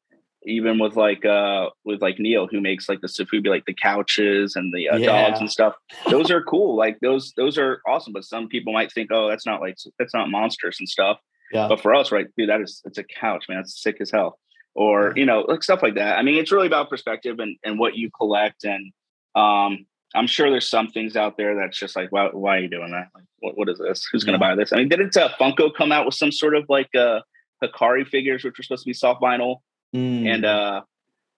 [0.47, 4.57] even with like uh with like Neil, who makes like the Sofubi, like the couches
[4.57, 5.29] and the uh, Yeah.
[5.29, 5.75] dogs and stuff.
[6.11, 6.77] Those are cool.
[6.77, 8.13] Like those those are awesome.
[8.13, 11.19] But some people might think, oh, that's not like that's not monstrous and stuff.
[11.53, 11.69] Yeah.
[11.69, 13.59] But for us, right, dude, that is it's a couch, man.
[13.61, 14.39] It's sick as hell.
[14.75, 15.21] Or Yeah.
[15.21, 16.17] you know, like stuff like that.
[16.19, 18.65] I mean, it's really about perspective and and what you collect.
[18.65, 18.93] And
[19.35, 22.69] um, I'm sure there's some things out there that's just like, why why are you
[22.71, 23.09] doing that?
[23.15, 24.07] Like, what, what is this?
[24.11, 24.51] Who's gonna Yeah.
[24.51, 24.73] buy this?
[24.73, 27.21] I mean, didn't uh, Funko come out with some sort of like uh
[27.63, 29.57] Hikari figures, which were supposed to be soft vinyl,
[29.95, 30.27] Mm.
[30.35, 30.83] and uh,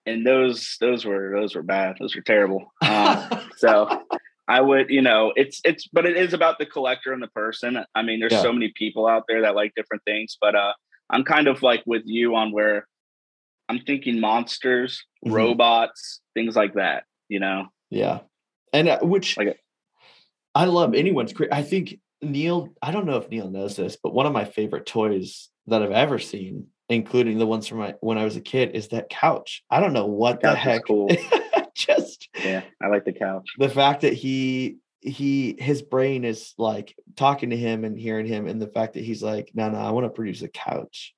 [0.05, 1.97] and those those were those were bad.
[1.99, 2.71] Those were terrible.
[2.83, 3.87] Um, so
[4.47, 7.79] I would, you know, it's it's, but it is about the collector and the person.
[7.95, 8.41] I mean, there's Yeah.
[8.41, 10.73] so many people out there that like different things, but uh,
[11.09, 12.87] I'm kind of like with you on where
[13.69, 15.33] I'm thinking monsters, Mhm.
[15.33, 17.05] robots, things like that.
[17.29, 18.19] You know, Yeah.
[18.73, 19.59] And uh, which Like.
[20.55, 24.13] I love anyone's cre I think Neil, I don't know if Neil knows this, but
[24.13, 28.17] one of my favorite toys that I've ever seen, including the ones from my when
[28.17, 29.63] I was a kid, is that couch.
[29.69, 30.85] I don't know what the is heck.
[30.85, 31.09] cool.
[31.75, 33.49] Just yeah, I like the couch.
[33.57, 38.47] the fact that he he his brain is like talking to him and hearing him,
[38.47, 41.13] and the fact that he's like, no, no, I want to produce a couch.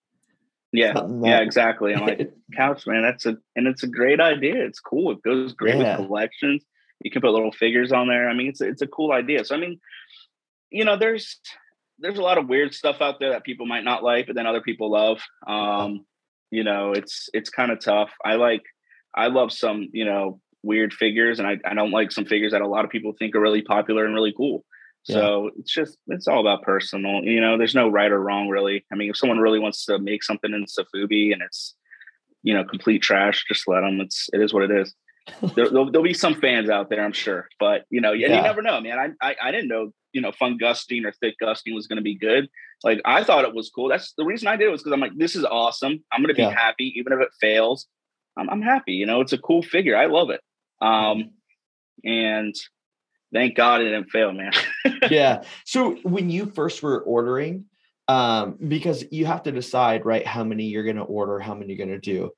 [0.72, 1.94] Yeah, yeah, exactly.
[1.94, 3.04] I'm like couch, man.
[3.04, 4.56] That's a and it's a great idea.
[4.66, 5.12] It's cool.
[5.12, 5.98] It goes great Yeah.
[6.00, 6.64] with collections.
[7.04, 8.30] You can put little figures on there.
[8.30, 9.44] I mean, it's it's a cool idea.
[9.46, 9.80] So I mean,
[10.72, 11.40] you know, there's
[12.06, 14.46] there's a lot of weird stuff out there that people might not like, but then
[14.46, 15.20] other people love.
[15.48, 16.06] Um,
[16.52, 18.12] you know, it's it's kind of tough.
[18.24, 18.62] I like
[19.16, 22.62] I love some, you know, weird figures and I, I don't like some figures that
[22.62, 24.64] a lot of people think are really popular and really cool.
[25.08, 27.24] So it's just it's all about personal.
[27.24, 28.86] You know, there's no right or wrong really.
[28.92, 31.76] I mean, if someone really wants to make something in Sofubi and it's
[32.44, 34.00] you know complete trash, just let them.
[34.00, 34.94] It's it is what it is.
[35.56, 38.36] there, will there'll be some fans out there, I'm sure, but you know, Yeah.
[38.36, 39.16] you never know, man.
[39.22, 42.16] I, I I didn't know you know Fungusting or thick gusting was going to be
[42.16, 42.48] good.
[42.84, 43.90] Like I thought it was cool.
[43.90, 46.04] That's the reason I did it was because I'm like, this is awesome.
[46.12, 46.52] I'm going to be Yeah.
[46.52, 47.88] happy even if it fails.
[48.38, 48.94] I'm, I'm happy.
[48.94, 49.96] You know, it's a cool figure.
[49.98, 50.42] I love it.
[50.82, 51.32] Um,
[52.04, 52.56] and
[53.34, 54.52] thank God it didn't fail, man.
[55.10, 55.44] yeah.
[55.66, 57.66] So when you first were ordering,
[58.08, 61.74] um, because you have to decide, right, how many you're going to order, how many
[61.74, 62.32] you're going to do.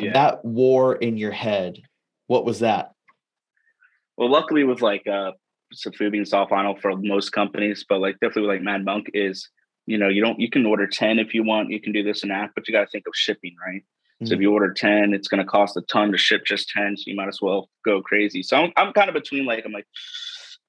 [0.00, 0.12] Yeah.
[0.12, 1.80] That war in your head,
[2.26, 2.92] what was that?
[4.16, 5.32] Well, luckily with like uh
[5.74, 9.48] Sofubi and soft vinyl for most companies, but like definitely with like Mad Monk is,
[9.86, 12.22] you know, you don't you can order 10 if you want, you can do this
[12.22, 13.82] and that, but you gotta think of shipping, right?
[14.24, 14.42] So if Mhm.
[14.42, 16.96] you order 10, it's gonna cost a ton to ship just 10.
[16.96, 18.42] So you might as well go crazy.
[18.42, 19.86] So I'm I'm kind of between like I'm like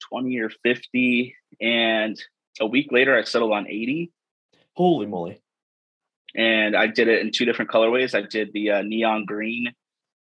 [0.08, 1.34] 20 or 50.
[1.60, 2.20] And
[2.60, 4.12] a week later I settled on 80.
[4.76, 5.40] Holy moly.
[6.36, 8.14] and I did it in two different colorways.
[8.14, 9.72] I did the uh, neon green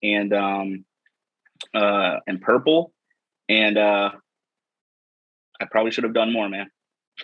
[0.04, 0.86] and um
[1.74, 2.94] uh and purple,
[3.50, 4.12] and uh
[5.62, 6.70] I probably should have done more, man.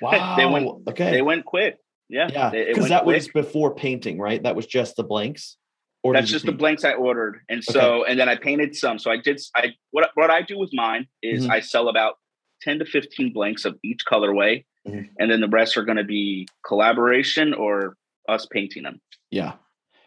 [0.02, 0.36] Wow.
[0.38, 1.12] They went- okay.
[1.12, 1.78] They went quick.
[2.10, 2.50] Yeah, yeah.
[2.50, 3.16] Because that quick.
[3.16, 4.42] was before painting, right?
[4.44, 5.58] That was just the blanks.
[6.04, 8.98] Or That's just the blanks I ordered, and so and then I painted some.
[8.98, 9.40] So I did.
[9.56, 11.52] I what what I do with mine is Mhm.
[11.52, 12.16] I sell about
[12.64, 15.10] ten to fifteen blanks of each colorway, Mhm.
[15.20, 17.96] and then the rest are going to be collaboration or
[18.28, 19.00] us painting them.
[19.30, 19.54] Yeah.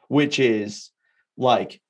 [0.08, 0.90] Which is
[1.36, 1.80] like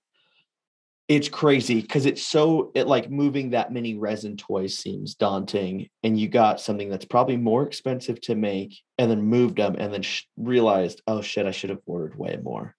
[1.06, 6.18] it's crazy because it's so it like moving that many resin toys seems daunting and
[6.18, 10.00] you got something that's probably more expensive to make and then moved them and then
[10.00, 12.74] sh- realized oh shit i should have ordered way more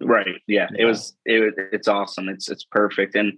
[0.00, 0.42] Right.
[0.46, 0.68] Yeah.
[0.76, 2.28] It was it it's awesome.
[2.28, 3.14] It's it's perfect.
[3.14, 3.32] And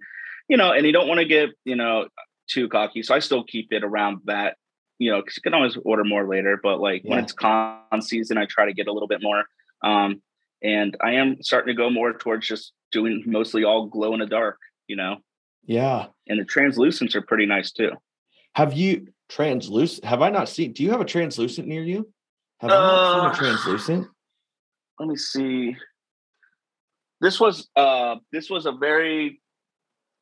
[0.48, 2.08] you know, and you don't want to get, you know,
[2.48, 3.02] too cocky.
[3.02, 4.56] So I still keep it around that,
[4.98, 6.58] you know, because you can always order more later.
[6.60, 9.44] But like when it's con season, I try to get a little bit more.
[9.84, 10.22] Um,
[10.62, 14.26] and I am starting to go more towards just doing mostly all glow in the
[14.26, 15.16] dark, you know.
[15.66, 17.92] yeah And the translucents are pretty nice too.
[18.54, 22.10] have you translucent have i not seen do you have a translucent near you
[22.60, 24.06] have i not seen Uh, a translucent
[25.00, 25.76] Let me see.
[27.20, 29.40] This was uh this was a very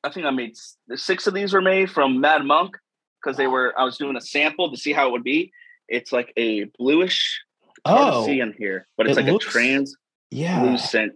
[0.04, 0.52] I think I made
[0.96, 2.76] six of these were made from Mad Monk
[3.22, 5.50] because they were I was doing a sample to see how it would be.
[5.88, 7.40] It's like a bluish
[7.78, 9.84] it's hard to oh see in here, but it's it like looks- a
[10.30, 11.12] yeah translucent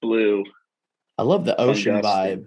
[0.00, 0.44] blue,
[1.18, 2.02] i love the ocean Fungusting.
[2.02, 2.46] vibe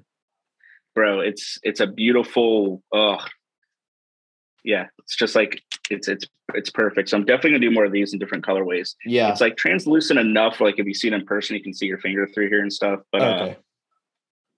[0.97, 1.19] bro.
[1.19, 3.19] It's it's a beautiful oh
[4.63, 5.61] yeah, it's just like
[5.91, 7.09] it's it's it's perfect.
[7.09, 8.95] So I'm definitely gonna do more of these in different colorways.
[9.05, 11.85] yeah It's like translucent enough, like if you see it in person, you can see
[11.85, 13.01] your finger through here and stuff.
[13.11, 13.53] But uh,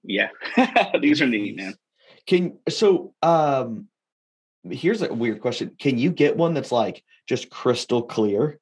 [0.02, 0.30] yeah,
[1.02, 1.76] these are neat, man.
[2.26, 3.90] Can so um
[4.64, 5.76] here's a weird question.
[5.78, 8.60] Can you get one that's like just crystal clear?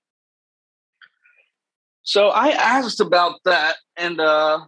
[2.02, 4.62] So I asked about that, and uh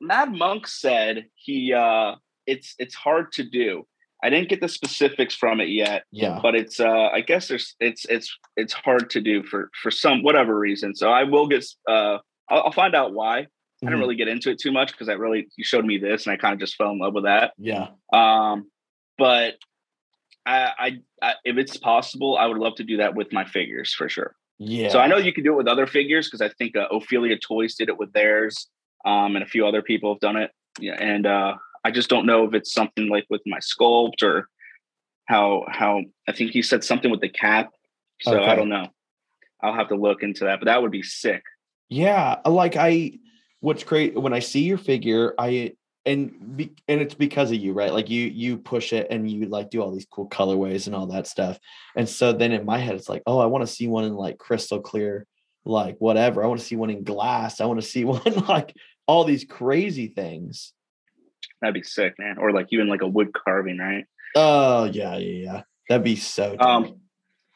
[0.00, 2.14] Mad Monk said he uh
[2.46, 3.86] it's it's hard to do.
[4.22, 6.40] I didn't get the specifics from it yet, Yeah.
[6.42, 10.22] but it's uh I guess there's it's it's it's hard to do for for some
[10.22, 10.94] whatever reason.
[10.94, 13.38] So I will get uh I'll, I'll find out why.
[13.82, 14.00] I didn't Mhm.
[14.00, 16.36] really get into it too much because I really you showed me this and I
[16.36, 17.52] kind of just fell in love with that.
[17.58, 17.88] Yeah.
[18.12, 18.70] Um,
[19.16, 19.54] but
[20.46, 23.94] I, I, I if it's possible, I would love to do that with my figures
[23.94, 24.34] for sure.
[24.58, 24.88] Yeah.
[24.88, 27.38] So I know you can do it with other figures because I think uh, Ophelia
[27.38, 28.68] Toys did it with theirs,
[29.04, 30.50] um, and a few other people have done it.
[30.78, 34.48] Yeah, and uh, I just don't know if it's something like with my sculpt or
[35.26, 37.70] how how I think he said something with the cap.
[38.22, 38.50] So Okay.
[38.50, 38.88] I don't know.
[39.62, 41.42] I'll have to look into that, but that would be sick.
[41.88, 43.18] Yeah, like I
[43.60, 45.74] what's great when I see your figure, I
[46.06, 47.92] and be, and it's because of you, right?
[47.92, 51.06] Like you you push it and you like do all these cool colorways and all
[51.08, 51.58] that stuff.
[51.96, 54.14] And so then in my head it's like, "Oh, I want to see one in
[54.14, 55.26] like crystal clear
[55.64, 56.42] like whatever.
[56.42, 57.60] I want to see one in glass.
[57.60, 58.74] I want to see one like
[59.06, 60.72] all these crazy things."
[61.60, 62.38] That'd be sick, man.
[62.38, 64.04] Or like even like a wood carving, right?
[64.34, 65.62] Oh, yeah, yeah, yeah.
[65.88, 66.62] That'd be so dope.
[66.62, 67.00] Um,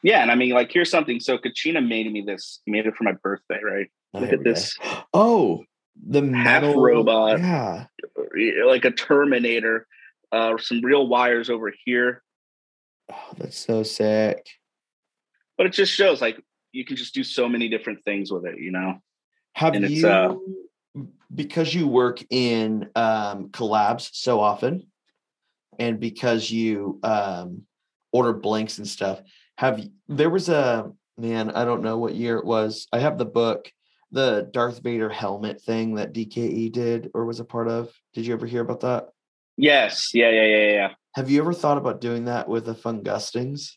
[0.03, 1.19] yeah, and I mean, like, here's something.
[1.19, 3.87] So Kachina made me this, made it for my birthday, right?
[4.13, 4.51] Oh, Look at we go.
[4.51, 4.77] this,
[5.13, 5.63] Oh,
[6.07, 6.31] the Half
[6.63, 7.39] metal robot.
[7.39, 7.85] Yeah.
[8.65, 9.87] like a Terminator.
[10.31, 12.21] Uh, some real wires over here,
[13.11, 14.45] Oh, that's so sick.
[15.57, 16.39] but it just shows like
[16.75, 18.95] you can just do so many different things with it, you know.
[19.53, 20.35] Have And you uh,
[21.33, 24.87] because you work in um collabs so often
[25.79, 27.61] and because you um
[28.11, 29.21] order blanks and stuff,
[29.57, 32.87] have there was a man, I don't know what year it was.
[32.91, 33.71] I have the book.
[34.11, 37.91] the Darth Vader helmet thing that DKE did or was a part of?
[38.13, 39.09] Did you ever hear about that?
[39.57, 40.11] Yes.
[40.13, 40.29] Yeah.
[40.29, 40.45] Yeah.
[40.45, 40.71] Yeah.
[40.71, 40.89] Yeah.
[41.15, 43.71] Have you ever thought about doing that with the Fungustings?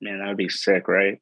[0.00, 1.20] Man, that would be sick, right?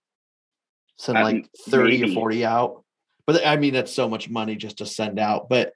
[1.00, 2.12] Send Um, like 30 maybe.
[2.12, 2.84] or 40 out.
[3.26, 5.48] But I mean, that's so much money just to send out.
[5.48, 5.72] But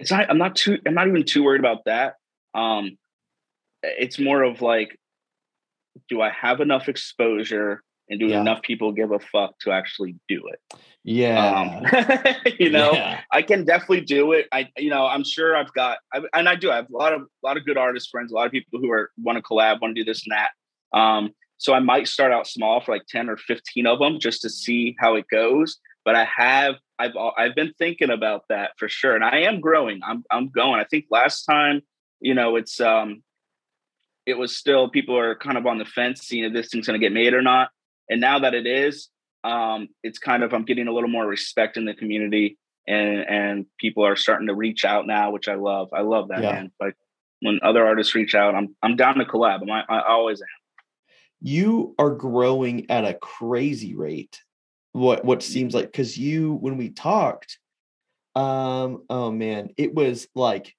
[0.00, 0.28] It's not.
[0.28, 0.78] I'm not too.
[0.86, 2.14] I'm not even too worried about that.
[2.54, 2.98] Um,
[3.84, 4.98] it's more of like,
[6.08, 8.40] do I have enough exposure, and do Yeah.
[8.40, 10.60] enough people give a fuck to actually do it?
[11.04, 11.60] yeah.
[11.60, 13.20] Um, you know, Yeah.
[13.30, 14.48] I can definitely do it.
[14.50, 16.70] I, you know, I'm sure I've got, I, and I do.
[16.70, 18.80] I have a lot of, a lot of good artist friends, a lot of people
[18.80, 20.98] who are want to collab, want to do this and that.
[20.98, 24.42] Um, so I might start out small for like ten or fifteen of them just
[24.42, 25.78] to see how it goes.
[26.04, 30.00] But I have, I've, I've been thinking about that for sure, and I am growing.
[30.06, 30.78] I'm, I'm going.
[30.78, 31.80] I think last time,
[32.20, 33.22] you know, it's, um,
[34.26, 37.00] it was still people are kind of on the fence, seeing if this thing's going
[37.00, 37.70] to get made or not.
[38.10, 39.08] And now that it is,
[39.44, 43.66] um, it's kind of I'm getting a little more respect in the community, and and
[43.78, 45.88] people are starting to reach out now, which I love.
[45.94, 46.52] I love that Yeah.
[46.52, 46.72] man.
[46.80, 46.96] Like
[47.40, 49.62] when other artists reach out, I'm I'm down to collab.
[49.62, 50.46] I'm, I, I always am.
[51.44, 54.40] You are growing at a crazy rate
[54.92, 57.58] what what seems like because you when we talked
[58.34, 60.74] um oh man it was like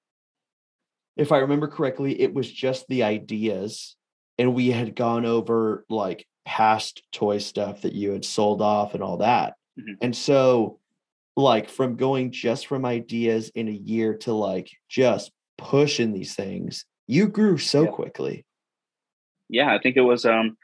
[1.16, 3.94] if i remember correctly it was just the ideas
[4.38, 9.02] and we had gone over like past toy stuff that you had sold off and
[9.02, 9.96] all that Mhm.
[10.00, 10.80] and so
[11.36, 16.86] like from going just from ideas in a year to like just pushing these things
[17.06, 17.90] you grew so Yeah.
[17.90, 18.44] quickly
[19.48, 20.56] Yeah, I think it was um,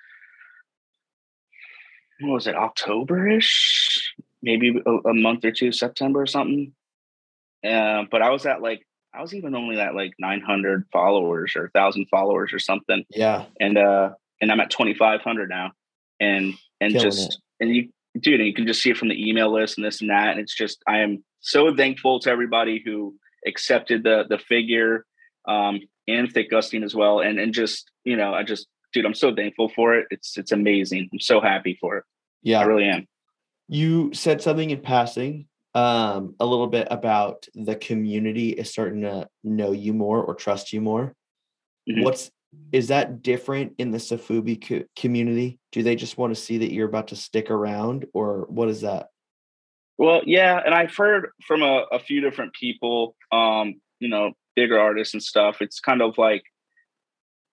[2.20, 6.72] what was it October-ish, maybe a, a month or two, September or something.
[7.64, 11.62] Um, but I was at like I was even only at like 900 followers or
[11.62, 13.04] 1,000 followers or something.
[13.10, 13.44] yeah.
[13.60, 14.10] And uh
[14.40, 15.72] and I'm at 2500 now.
[16.20, 19.28] And and Killing just and you dude and you can just see it from the
[19.28, 20.32] email list and this and that.
[20.32, 23.14] And it's just I am so thankful to everybody who
[23.46, 25.04] accepted the the figure
[25.46, 27.20] um and thick gusting as well.
[27.20, 30.06] And and just you know I just dude I'm so thankful for it.
[30.10, 31.08] It's it's amazing.
[31.12, 32.04] I'm so happy for it.
[32.42, 32.60] Yeah.
[32.60, 33.06] I really am.
[33.68, 39.26] You said something in passing um a little bit about the community is starting to
[39.42, 41.14] know you more or trust you more.
[41.88, 42.04] Mhm.
[42.04, 42.30] what's
[42.70, 45.58] is that different in the Sofubi co- community?
[45.72, 48.82] Do they just want to see that you're about to stick around or what is
[48.82, 49.08] that?
[49.98, 54.78] Well, yeah, and I've heard from a, a few different people, um, you know, bigger
[54.78, 55.62] artists and stuff.
[55.62, 56.42] It's kind of like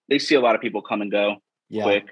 [0.10, 1.38] they see a lot of people come and go
[1.70, 2.08] yeah quick.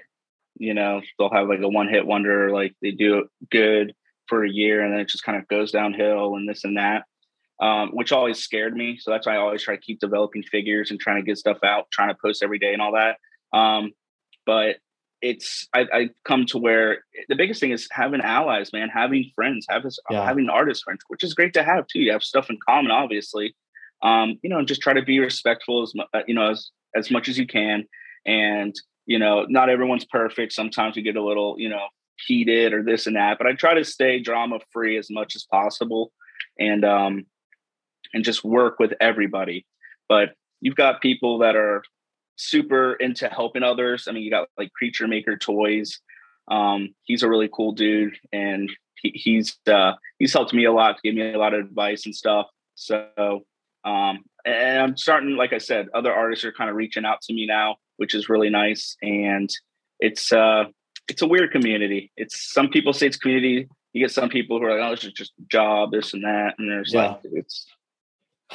[0.56, 3.94] You know, they'll have like a one hit wonder, like they do it good
[4.28, 7.04] for a year and then it just kind of goes downhill and this and that,
[7.60, 8.98] um, which always scared me.
[8.98, 11.58] So that's why I always try to keep developing figures and trying to get stuff
[11.64, 13.16] out, trying to post every day and all that.
[13.56, 13.92] Um,
[14.44, 14.76] but
[15.20, 19.66] it's I, I come to where the biggest thing is having allies, man, having friends,
[19.68, 20.24] having Yeah.
[20.24, 22.00] having artist friends, which is great to have too.
[22.00, 23.54] You have stuff in common, obviously.
[24.02, 27.10] Um, you know, and just try to be respectful as uh, you know as as
[27.10, 27.84] much as you can.
[28.26, 28.74] And
[29.06, 30.52] you know, not everyone's perfect.
[30.52, 31.86] Sometimes we get a little you know
[32.26, 35.44] heated or this and that, but I try to stay drama free as much as
[35.44, 36.12] possible,
[36.58, 37.26] and um,
[38.12, 39.66] and just work with everybody.
[40.08, 40.30] But
[40.60, 41.82] you've got people that are
[42.36, 44.06] super into helping others.
[44.08, 46.00] I mean, you got like Creature Maker Toys.
[46.50, 51.02] Um, he's a really cool dude, and he, he's uh, he's helped me a lot,
[51.02, 52.46] gave me a lot of advice and stuff.
[52.74, 53.44] So,
[53.84, 57.34] um, and I'm starting, like I said, other artists are kind of reaching out to
[57.34, 58.96] me now, which is really nice.
[59.02, 59.50] And
[60.00, 60.64] it's uh,
[61.08, 62.12] it's a weird community.
[62.16, 63.68] It's some people say it's community.
[63.92, 66.24] You get some people who are like, oh, this is just a job, this and
[66.24, 67.08] that, and there's Yeah.
[67.08, 67.66] like it's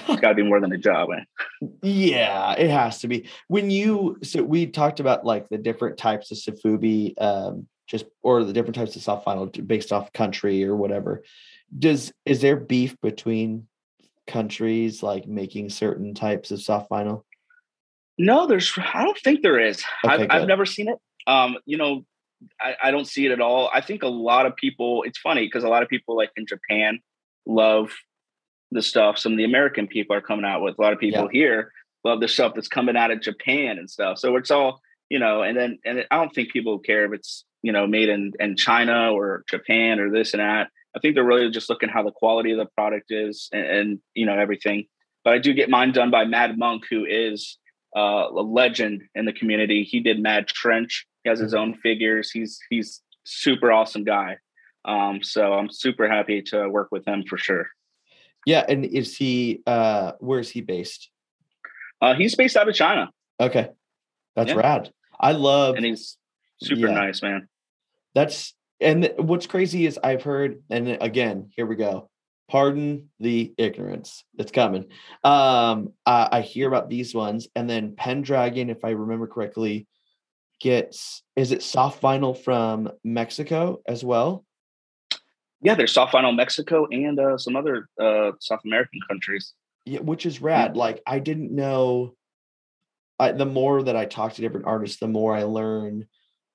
[0.07, 1.09] it's got to be more than a job.
[1.81, 3.27] Yeah, it has to be.
[3.47, 8.43] When you so we talked about like the different types of Sofubi, um, just or
[8.43, 11.23] the different types of soft vinyl based off country or whatever.
[11.77, 13.67] Does is there beef between
[14.27, 17.23] countries like making certain types of soft vinyl?
[18.17, 18.71] No, there's.
[18.77, 19.83] I don't think there is.
[20.05, 20.97] Okay, I've, I've never seen it.
[21.25, 22.05] Um, you know,
[22.61, 23.69] I, I don't see it at all.
[23.73, 25.03] I think a lot of people.
[25.03, 26.99] It's funny because a lot of people, like in Japan,
[27.45, 27.91] love
[28.71, 29.17] the stuff.
[29.17, 30.77] Some of the American people are coming out with.
[30.77, 31.71] A lot of people here
[32.03, 34.19] love the stuff that's coming out of Japan and stuff.
[34.19, 35.41] So it's all you know.
[35.41, 38.57] And then, and I don't think people care if it's you know made in in
[38.57, 40.69] China or Japan or this and that.
[40.95, 43.99] I think they're really just looking how the quality of the product is and, and
[44.13, 44.85] you know everything.
[45.23, 47.57] But I do get mine done by Mad Monk, who is
[47.95, 49.83] uh, a legend in the community.
[49.83, 51.05] He did Mad Trench.
[51.23, 52.29] He has his own figures.
[52.31, 54.37] He's he's super awesome guy.
[54.85, 57.67] Um, so I'm super happy to work with him for sure.
[58.45, 61.09] Yeah, and is he uh where is he based?
[62.01, 63.69] Uh, he's based out of China, Okay.
[64.35, 64.57] That's Yeah.
[64.57, 64.91] rad.
[65.19, 66.17] I love and he's
[66.61, 66.93] super Yeah.
[66.93, 67.47] nice, man.
[68.13, 72.09] that's and th- what's crazy is I've heard, and again, here we go.
[72.49, 74.25] Pardon the ignorance.
[74.37, 74.85] It's coming.
[75.23, 79.87] Um, I, I hear about these ones, and then Pendragon, if I remember correctly,
[80.59, 84.45] gets is it soft vinyl from Mexico as well?
[85.61, 89.53] Yeah, there's soft vinyl Mexico and uh, some other uh, South American countries.
[89.85, 90.75] Yeah, which is rad.
[90.77, 92.15] Like I didn't know.
[93.19, 96.07] I, the more that I talk to different artists, the more I learn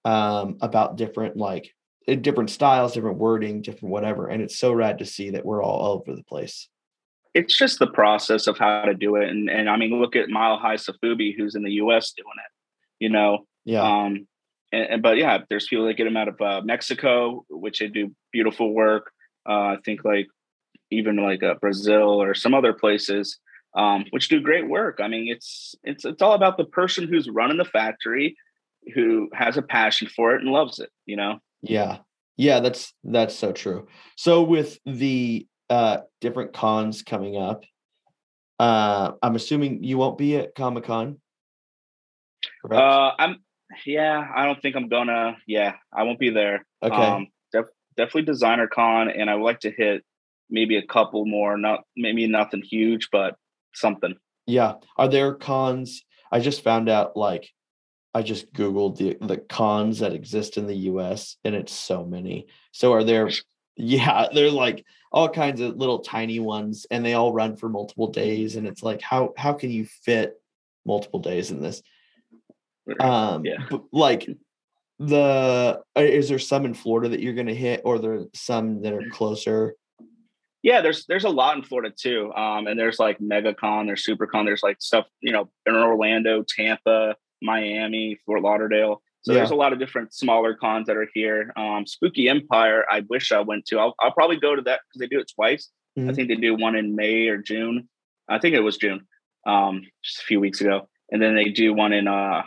[0.05, 1.73] um, about different like
[2.17, 4.29] different styles, different wording, different whatever.
[4.29, 6.69] And it's so rad to see that we're all over the place.
[7.35, 10.29] It's just the process of how to do it, and and I mean, look at
[10.29, 12.13] Mile High Sofubi, who's in the U.S.
[12.13, 13.05] doing it.
[13.05, 13.83] You know, Yeah.
[13.83, 14.27] Um,
[14.73, 17.89] and, and- but yeah, there's people that get them out of uh, Mexico, which they
[17.89, 19.13] do beautiful work.
[19.49, 20.27] Uh, I think like
[20.91, 23.39] even like uh, Brazil or some other places,
[23.77, 24.99] um, which do great work.
[25.01, 28.37] I mean, it's it's it's all about the person who's running the factory,
[28.95, 30.91] who has a passion for it and loves it.
[31.07, 31.39] You know.
[31.63, 31.99] Yeah.
[32.37, 33.89] Yeah, that's that's so true.
[34.17, 37.65] So with the uh different cons coming up,
[38.59, 41.21] uh I'm assuming you won't be at Comic Con.
[42.71, 43.37] Uh, I'm
[43.85, 44.27] yeah.
[44.35, 45.37] I don't think I'm gonna.
[45.47, 46.65] Yeah, I won't be there.
[46.83, 46.95] okay.
[46.95, 50.05] Um, def- definitely designer con, and I would like to hit
[50.49, 51.57] maybe a couple more.
[51.59, 53.35] Not maybe nothing huge, but
[53.75, 54.15] something.
[54.47, 54.75] yeah.
[54.97, 56.05] Are there cons?
[56.31, 57.51] I just found out like
[58.19, 62.49] I just Googled the the cons that exist in the US and it's so many.
[62.73, 63.31] So are there
[63.77, 68.09] yeah, they're like all kinds of little tiny ones and they all run for multiple
[68.09, 70.43] days and it's like how how can you fit
[70.85, 71.81] multiple days in this?
[72.99, 73.59] Um Yeah.
[73.93, 74.29] like
[74.99, 78.83] the uh, is there some in Florida that you're going to hit or there some
[78.83, 79.77] that are closer?
[80.65, 82.33] Yeah, there's there's a lot in Florida too.
[82.35, 87.15] Um, and there's like MegaCon, there's SuperCon, there's like stuff you know in Orlando, Tampa,
[87.43, 89.03] Miami, Fort Lauderdale.
[89.23, 91.53] So there's a lot of different smaller cons that are here.
[91.57, 93.79] Um, Spooky Empire, I wish I went to.
[93.79, 95.71] I'll, I'll probably go to that because they do it twice.
[95.97, 96.15] I Mhm.
[96.15, 97.89] think they do one in May or June.
[98.29, 99.07] I think it was June,
[99.47, 102.43] um, just a few weeks ago, and then they do one in uh,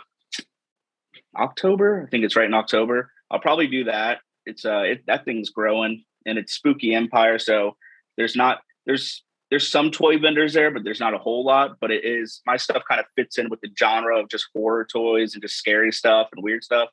[1.35, 2.03] October.
[2.05, 3.11] I think it's right in October.
[3.29, 4.19] I'll probably do that.
[4.45, 7.37] It's uh, it, that thing's growing, and it's Spooky Empire.
[7.39, 7.75] So
[8.17, 11.77] there's not there's there's some toy vendors there, but there's not a whole lot.
[11.79, 14.87] But it is my stuff kind of fits in with the genre of just horror
[14.91, 16.89] toys and just scary stuff and weird stuff.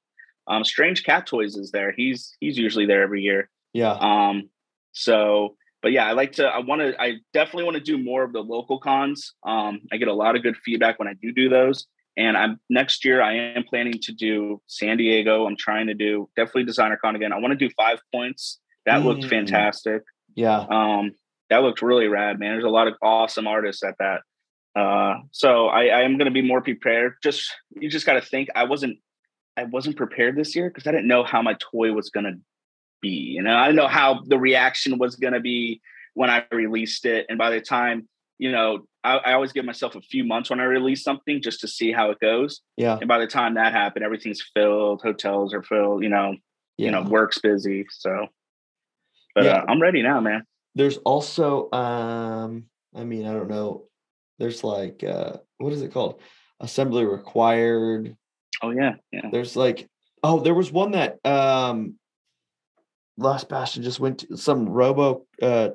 [0.49, 1.93] Um, Strange Cat Toys is there.
[1.93, 3.49] He's he's usually there every year.
[3.73, 3.93] Yeah.
[3.93, 4.51] Um,
[4.93, 6.47] so, but yeah, I like to.
[6.47, 7.01] I want to.
[7.01, 9.33] I definitely want to do more of the local cons.
[9.47, 11.87] Um, I get a lot of good feedback when I do do those.
[12.17, 13.23] And I'm next year.
[13.23, 15.47] I am planning to do San Diego.
[15.47, 17.33] I'm trying to do definitely Designer Con again.
[17.33, 18.59] I want to do Five Points.
[18.87, 19.31] That looked Mm.
[19.31, 20.03] fantastic.
[20.35, 20.67] Yeah.
[20.69, 21.13] Um,
[21.51, 22.53] that looked really rad, man.
[22.53, 24.23] There's a lot of awesome artists at that.
[24.79, 27.15] Uh, so I, I am going to be more prepared.
[27.23, 28.49] Just you just got to think.
[28.55, 28.99] I wasn't
[29.57, 32.35] I wasn't prepared this year because I didn't know how my toy was going to
[33.01, 33.09] be.
[33.09, 35.81] You know, I didn't know how the reaction was going to be
[36.15, 37.27] when I released it.
[37.29, 40.61] And by the time, you know, I, I always give myself a few months when
[40.61, 42.61] I release something just to see how it goes.
[42.77, 42.99] Yeah.
[43.01, 45.03] And by the time that happened, everything's filled.
[45.03, 46.03] Hotels are filled.
[46.05, 46.37] You know,
[46.77, 46.85] Yeah.
[46.87, 47.87] you know, work's busy.
[47.91, 48.29] So,
[49.35, 49.59] but Yeah.
[49.59, 50.45] uh, I'm ready now, man.
[50.79, 53.89] There's also um I mean, I don't know.
[54.39, 56.21] There's like uh what is it called?
[56.61, 58.17] Assembly required.
[58.63, 59.29] Oh yeah, yeah.
[59.33, 59.89] There's like
[60.23, 61.97] oh, there was one that um
[63.17, 65.71] Last Bastion just went to some Robo uh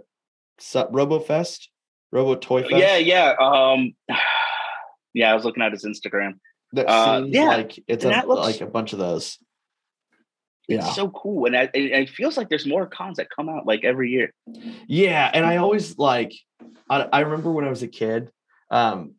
[0.89, 1.69] Robo Fest,
[2.13, 2.75] Robo Toy Fest.
[2.75, 3.33] Yeah, yeah.
[3.37, 3.93] Um,
[5.13, 6.35] yeah, I was looking at his Instagram.
[6.71, 9.37] That uh, seems yeah, like it's a, looks- like a bunch of those.
[10.67, 10.93] It's Yeah.
[10.93, 13.83] so cool, and I, it, it feels like there's more cons that come out like
[13.83, 14.33] every year.
[14.87, 16.33] Yeah, and I always like
[16.89, 18.29] I, I remember when I was a kid,
[18.69, 19.15] um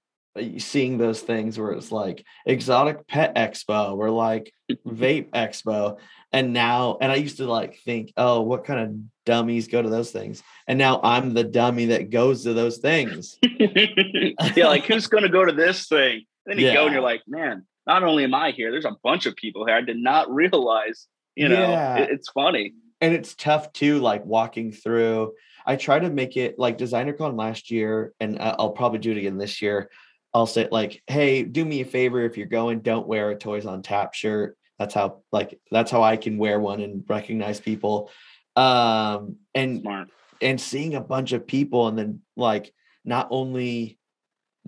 [0.58, 4.52] seeing those things where it's like exotic pet expo or like
[4.84, 5.96] vape expo
[6.34, 9.88] and now and I used to like think, "Oh, what kind of dummies go to
[9.88, 13.38] those things?" And now I'm the dummy that goes to those things.
[13.58, 16.24] yeah, like who's going to go to this thing?
[16.46, 19.26] then you go and you're like, man, not only am I here, there's a bunch
[19.26, 19.76] of people here.
[19.76, 21.06] I did not realize.
[21.36, 21.96] You know, Yeah.
[21.98, 22.74] it- it's funny.
[23.00, 25.32] and it's tough too like walking through
[25.66, 29.18] i try to make it like designercon last year and I- i'll probably do it
[29.18, 29.90] again this year
[30.32, 33.66] i'll say like hey do me a favor if you're going don't wear a toys
[33.66, 38.10] on tap shirt that's how like that's how i can wear one and recognize people
[38.56, 40.08] um and Smart.
[40.40, 42.72] and seeing a bunch of people and then like
[43.04, 43.98] not only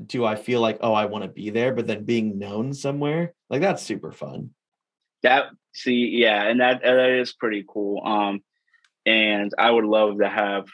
[0.05, 3.33] do i feel like oh i want to be there but then being known somewhere
[3.49, 4.51] like that's super fun
[5.23, 5.47] That
[5.77, 8.05] see, yeah, and that that is pretty cool.
[8.07, 8.41] Um,
[9.05, 10.67] and I would love to have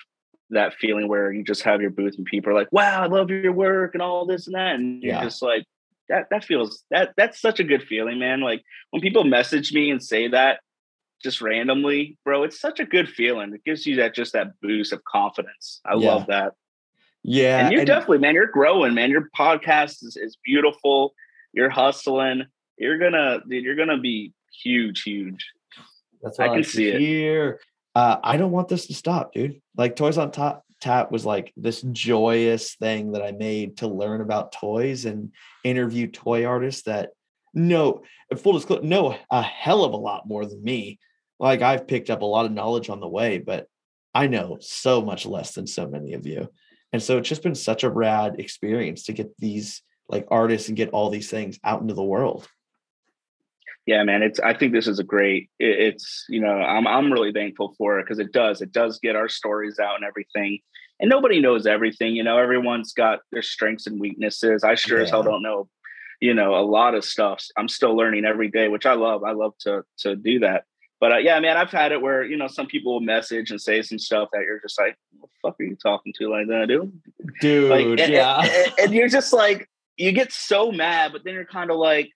[0.51, 3.31] that feeling where you just have your booth and people are like, "Wow, I love
[3.31, 5.65] your work" and all this and that, and you're just like,
[6.09, 8.41] that that feels that that's such a good feeling, man.
[8.41, 10.61] Like when people message me and say that,
[11.23, 13.55] just randomly, bro, it's such a good feeling.
[13.55, 15.81] It gives you that just that boost of confidence.
[15.85, 16.15] I Yeah.
[16.15, 16.53] love that.
[17.23, 17.61] Yeah.
[17.61, 19.11] and you're and- definitely, man, you're growing, man.
[19.11, 21.15] Your podcast is, is beautiful.
[21.53, 22.45] You're hustling.
[22.79, 24.33] You're gonna, dude, you're gonna be
[24.63, 25.47] huge, huge.
[26.23, 27.61] That's I what I, can see hear.
[27.95, 29.61] Uh, I don't want this to stop, dude.
[29.77, 34.21] Like Toys on Top Tap was like this joyous thing that I made to learn
[34.21, 35.33] about toys and
[35.63, 37.11] interview toy artists that
[37.55, 38.03] know
[38.37, 40.99] full disclosure know a hell of a lot more than me.
[41.39, 43.69] Like I've picked up a lot of knowledge on the way, but
[44.13, 46.49] I know so much less than so many of you.
[46.93, 50.77] And so it's just been such a rad experience to get these like artists and
[50.77, 52.49] get all these things out into the world.
[53.87, 54.23] Yeah, man.
[54.23, 54.39] It's.
[54.41, 55.51] I think this is a great.
[55.59, 56.25] it- It's.
[56.29, 56.87] You know, I'm.
[56.87, 58.61] I'm really thankful for it because it does.
[58.63, 60.61] It does get our stories out and everything.
[61.01, 62.15] And nobody knows everything.
[62.15, 64.63] You know, everyone's got their strengths and weaknesses.
[64.63, 65.69] I sure as hell don't know.
[66.21, 67.45] You know, a lot of stuff.
[67.57, 69.25] I'm still learning every day, which I love.
[69.25, 70.65] I love to to do that.
[71.01, 73.61] But uh, yeah, man, I've had it where you know some people will message and
[73.61, 76.47] say some stuff that you're just like, "What the fuck are you talking to like
[76.47, 76.93] that, dude?"
[77.41, 78.41] Dude, Like, and, yeah.
[78.41, 82.13] and- and you're just like, you get so mad, but then you're kind of like,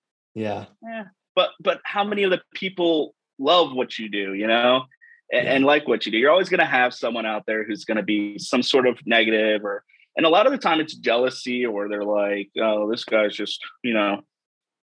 [0.80, 1.06] yeah.
[1.37, 4.84] But but how many of the people love what you do you know
[5.32, 5.53] and, Yeah.
[5.55, 7.99] and like what you do you're always going to have someone out there who's going
[7.99, 9.84] to be some sort of negative or
[10.16, 13.61] and a lot of the time it's jealousy or they're like oh this guy's just
[13.84, 14.22] you know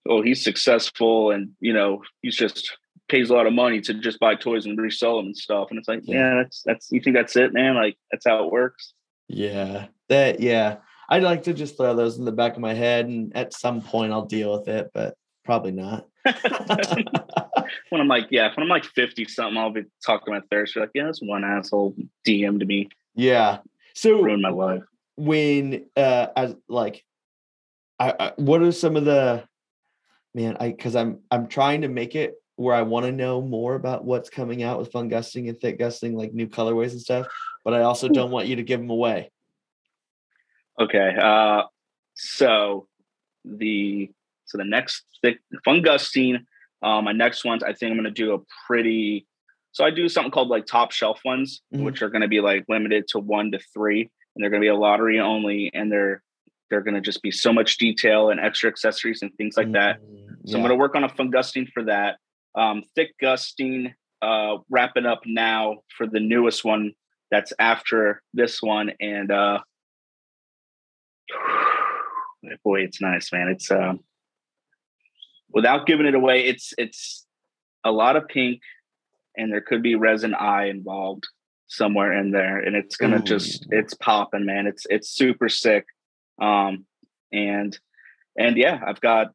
[0.09, 2.77] oh he's successful and you know he's just
[3.09, 5.79] pays a lot of money to just buy toys and resell them and stuff and
[5.79, 6.19] it's like Yeah.
[6.19, 8.93] yeah, that's that's you think that's it man like that's how it works
[9.29, 10.79] Yeah, that yeah.
[11.13, 13.81] I'd like to just throw those in the back of my head, and at some
[13.81, 16.07] point I'll deal with it, but probably not.
[17.89, 20.77] When i'm like yeah when i'm like 50 something i'll be talking to my therapist
[20.77, 21.95] like yeah this one asshole
[22.27, 23.59] dm to me yeah.
[23.95, 24.83] So ruined my life
[25.17, 27.05] when uh as like
[27.99, 29.45] I, I what are some of the
[30.35, 33.75] man I because I'm I'm trying to make it where I want to know more
[33.75, 37.27] about what's coming out with Fungusting and thick gusting, like new colorways and stuff,
[37.65, 39.31] but I also don't want you to give them away.
[40.79, 41.17] Okay.
[41.21, 41.63] Uh,
[42.15, 42.87] so
[43.47, 44.11] the
[44.51, 46.45] so the next thick fun gusting,
[46.83, 49.27] um, my next ones, I think I'm gonna do a pretty.
[49.73, 51.85] So I do something called like top shelf ones, Mhm.
[51.85, 54.01] which are gonna be like limited to one to three,
[54.35, 56.23] and they're gonna be a lottery only, and they're
[56.69, 60.01] they're gonna just be so much detail and extra accessories and things like that.
[60.01, 62.17] Mm, So I'm going to work on a fungusting for that.
[62.55, 63.93] Um, thick gusting,
[64.23, 66.95] uh, wrapping up now for the newest one
[67.31, 68.93] that's after this one.
[69.01, 69.61] And uh,
[72.65, 73.49] boy, it's nice, man.
[73.49, 73.95] It's uh,
[75.53, 77.27] without giving it away, it's it's
[77.85, 78.61] a lot of pink,
[79.37, 81.27] and there could be resin eye involved
[81.67, 84.67] somewhere in there, and it's gonna just it's popping, man.
[84.67, 85.87] It's it's super sick.
[86.41, 86.87] Um,
[87.33, 87.79] and
[88.39, 89.33] and yeah, I've got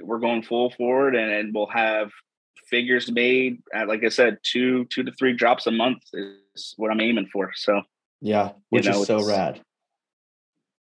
[0.00, 2.12] we're going full forward and, and we'll have
[2.70, 6.90] figures made at like I said, two two to three drops a month is what
[6.90, 7.52] I'm aiming for.
[7.54, 7.82] So
[8.20, 9.60] yeah, which know, is so rad.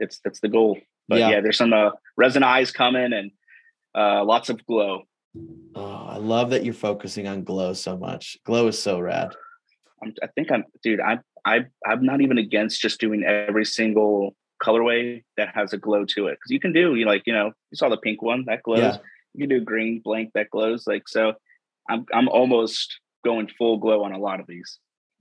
[0.01, 0.79] it's that's the goal.
[1.09, 1.31] But Yeah.
[1.31, 3.31] yeah, there's some uh, resin eyes coming and
[3.99, 5.03] uh, lots of glow.
[5.75, 8.37] Oh, I love that you're focusing on glow so much.
[8.45, 9.35] Glow is so rad.
[10.03, 11.01] I'm, I think I'm, dude.
[11.01, 16.05] I I I'm not even against just doing every single colorway that has a glow
[16.05, 18.45] to it because you can do you like you know you saw the pink one
[18.47, 18.81] that glows.
[18.81, 18.97] Yeah.
[19.35, 21.35] You can do green blank that glows like so.
[21.89, 24.79] I'm I'm almost going full glow on a lot of these.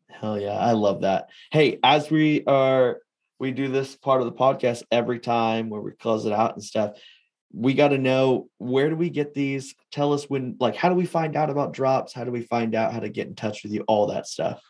[0.10, 1.30] Hell yeah, I love that.
[1.52, 3.00] Hey, as we are
[3.40, 6.64] we do this part of the podcast every time where we close it out and
[6.64, 6.98] stuff.
[7.54, 9.76] We got to know where do we get these?
[9.92, 12.14] Tell us when like how do we find out about drops?
[12.14, 13.84] How do we find out how to get in touch with you?
[13.88, 14.62] All that stuff.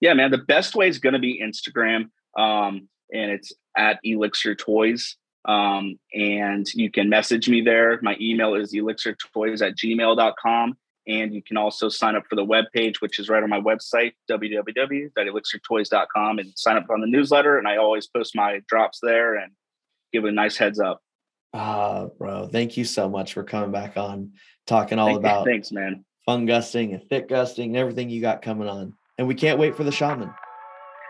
[0.00, 0.30] Yeah, man.
[0.30, 5.16] The best way is going to be Instagram, um, and it's at Elixir Toys.
[5.46, 7.98] Um, and you can message me there.
[8.02, 10.76] My email is elixirtoys at gmail.com.
[11.06, 14.12] And you can also sign up for the webpage, which is right on my website,
[14.30, 17.58] www.elixirtoys.com, and sign up on the newsletter.
[17.58, 19.52] And I always post my drops there and
[20.14, 21.02] give a nice heads up.
[21.54, 24.32] Ah, bro, thank you so much for coming back on
[24.66, 26.04] talking all Thank- about Thanks, man.
[26.28, 28.94] Fungusting and thick gusting and everything you got coming on.
[29.18, 30.32] And we can't wait for the shaman.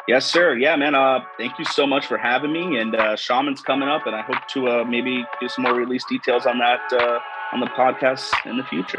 [0.07, 0.55] Yes, sir.
[0.59, 0.95] Yeah, man.
[0.95, 2.79] Uh, thank you so much for having me.
[2.79, 6.05] And uh, Shaman's coming up, and I hope to uh, maybe do some more release
[6.05, 7.21] details on that uh,
[7.55, 8.99] on the podcast in the future.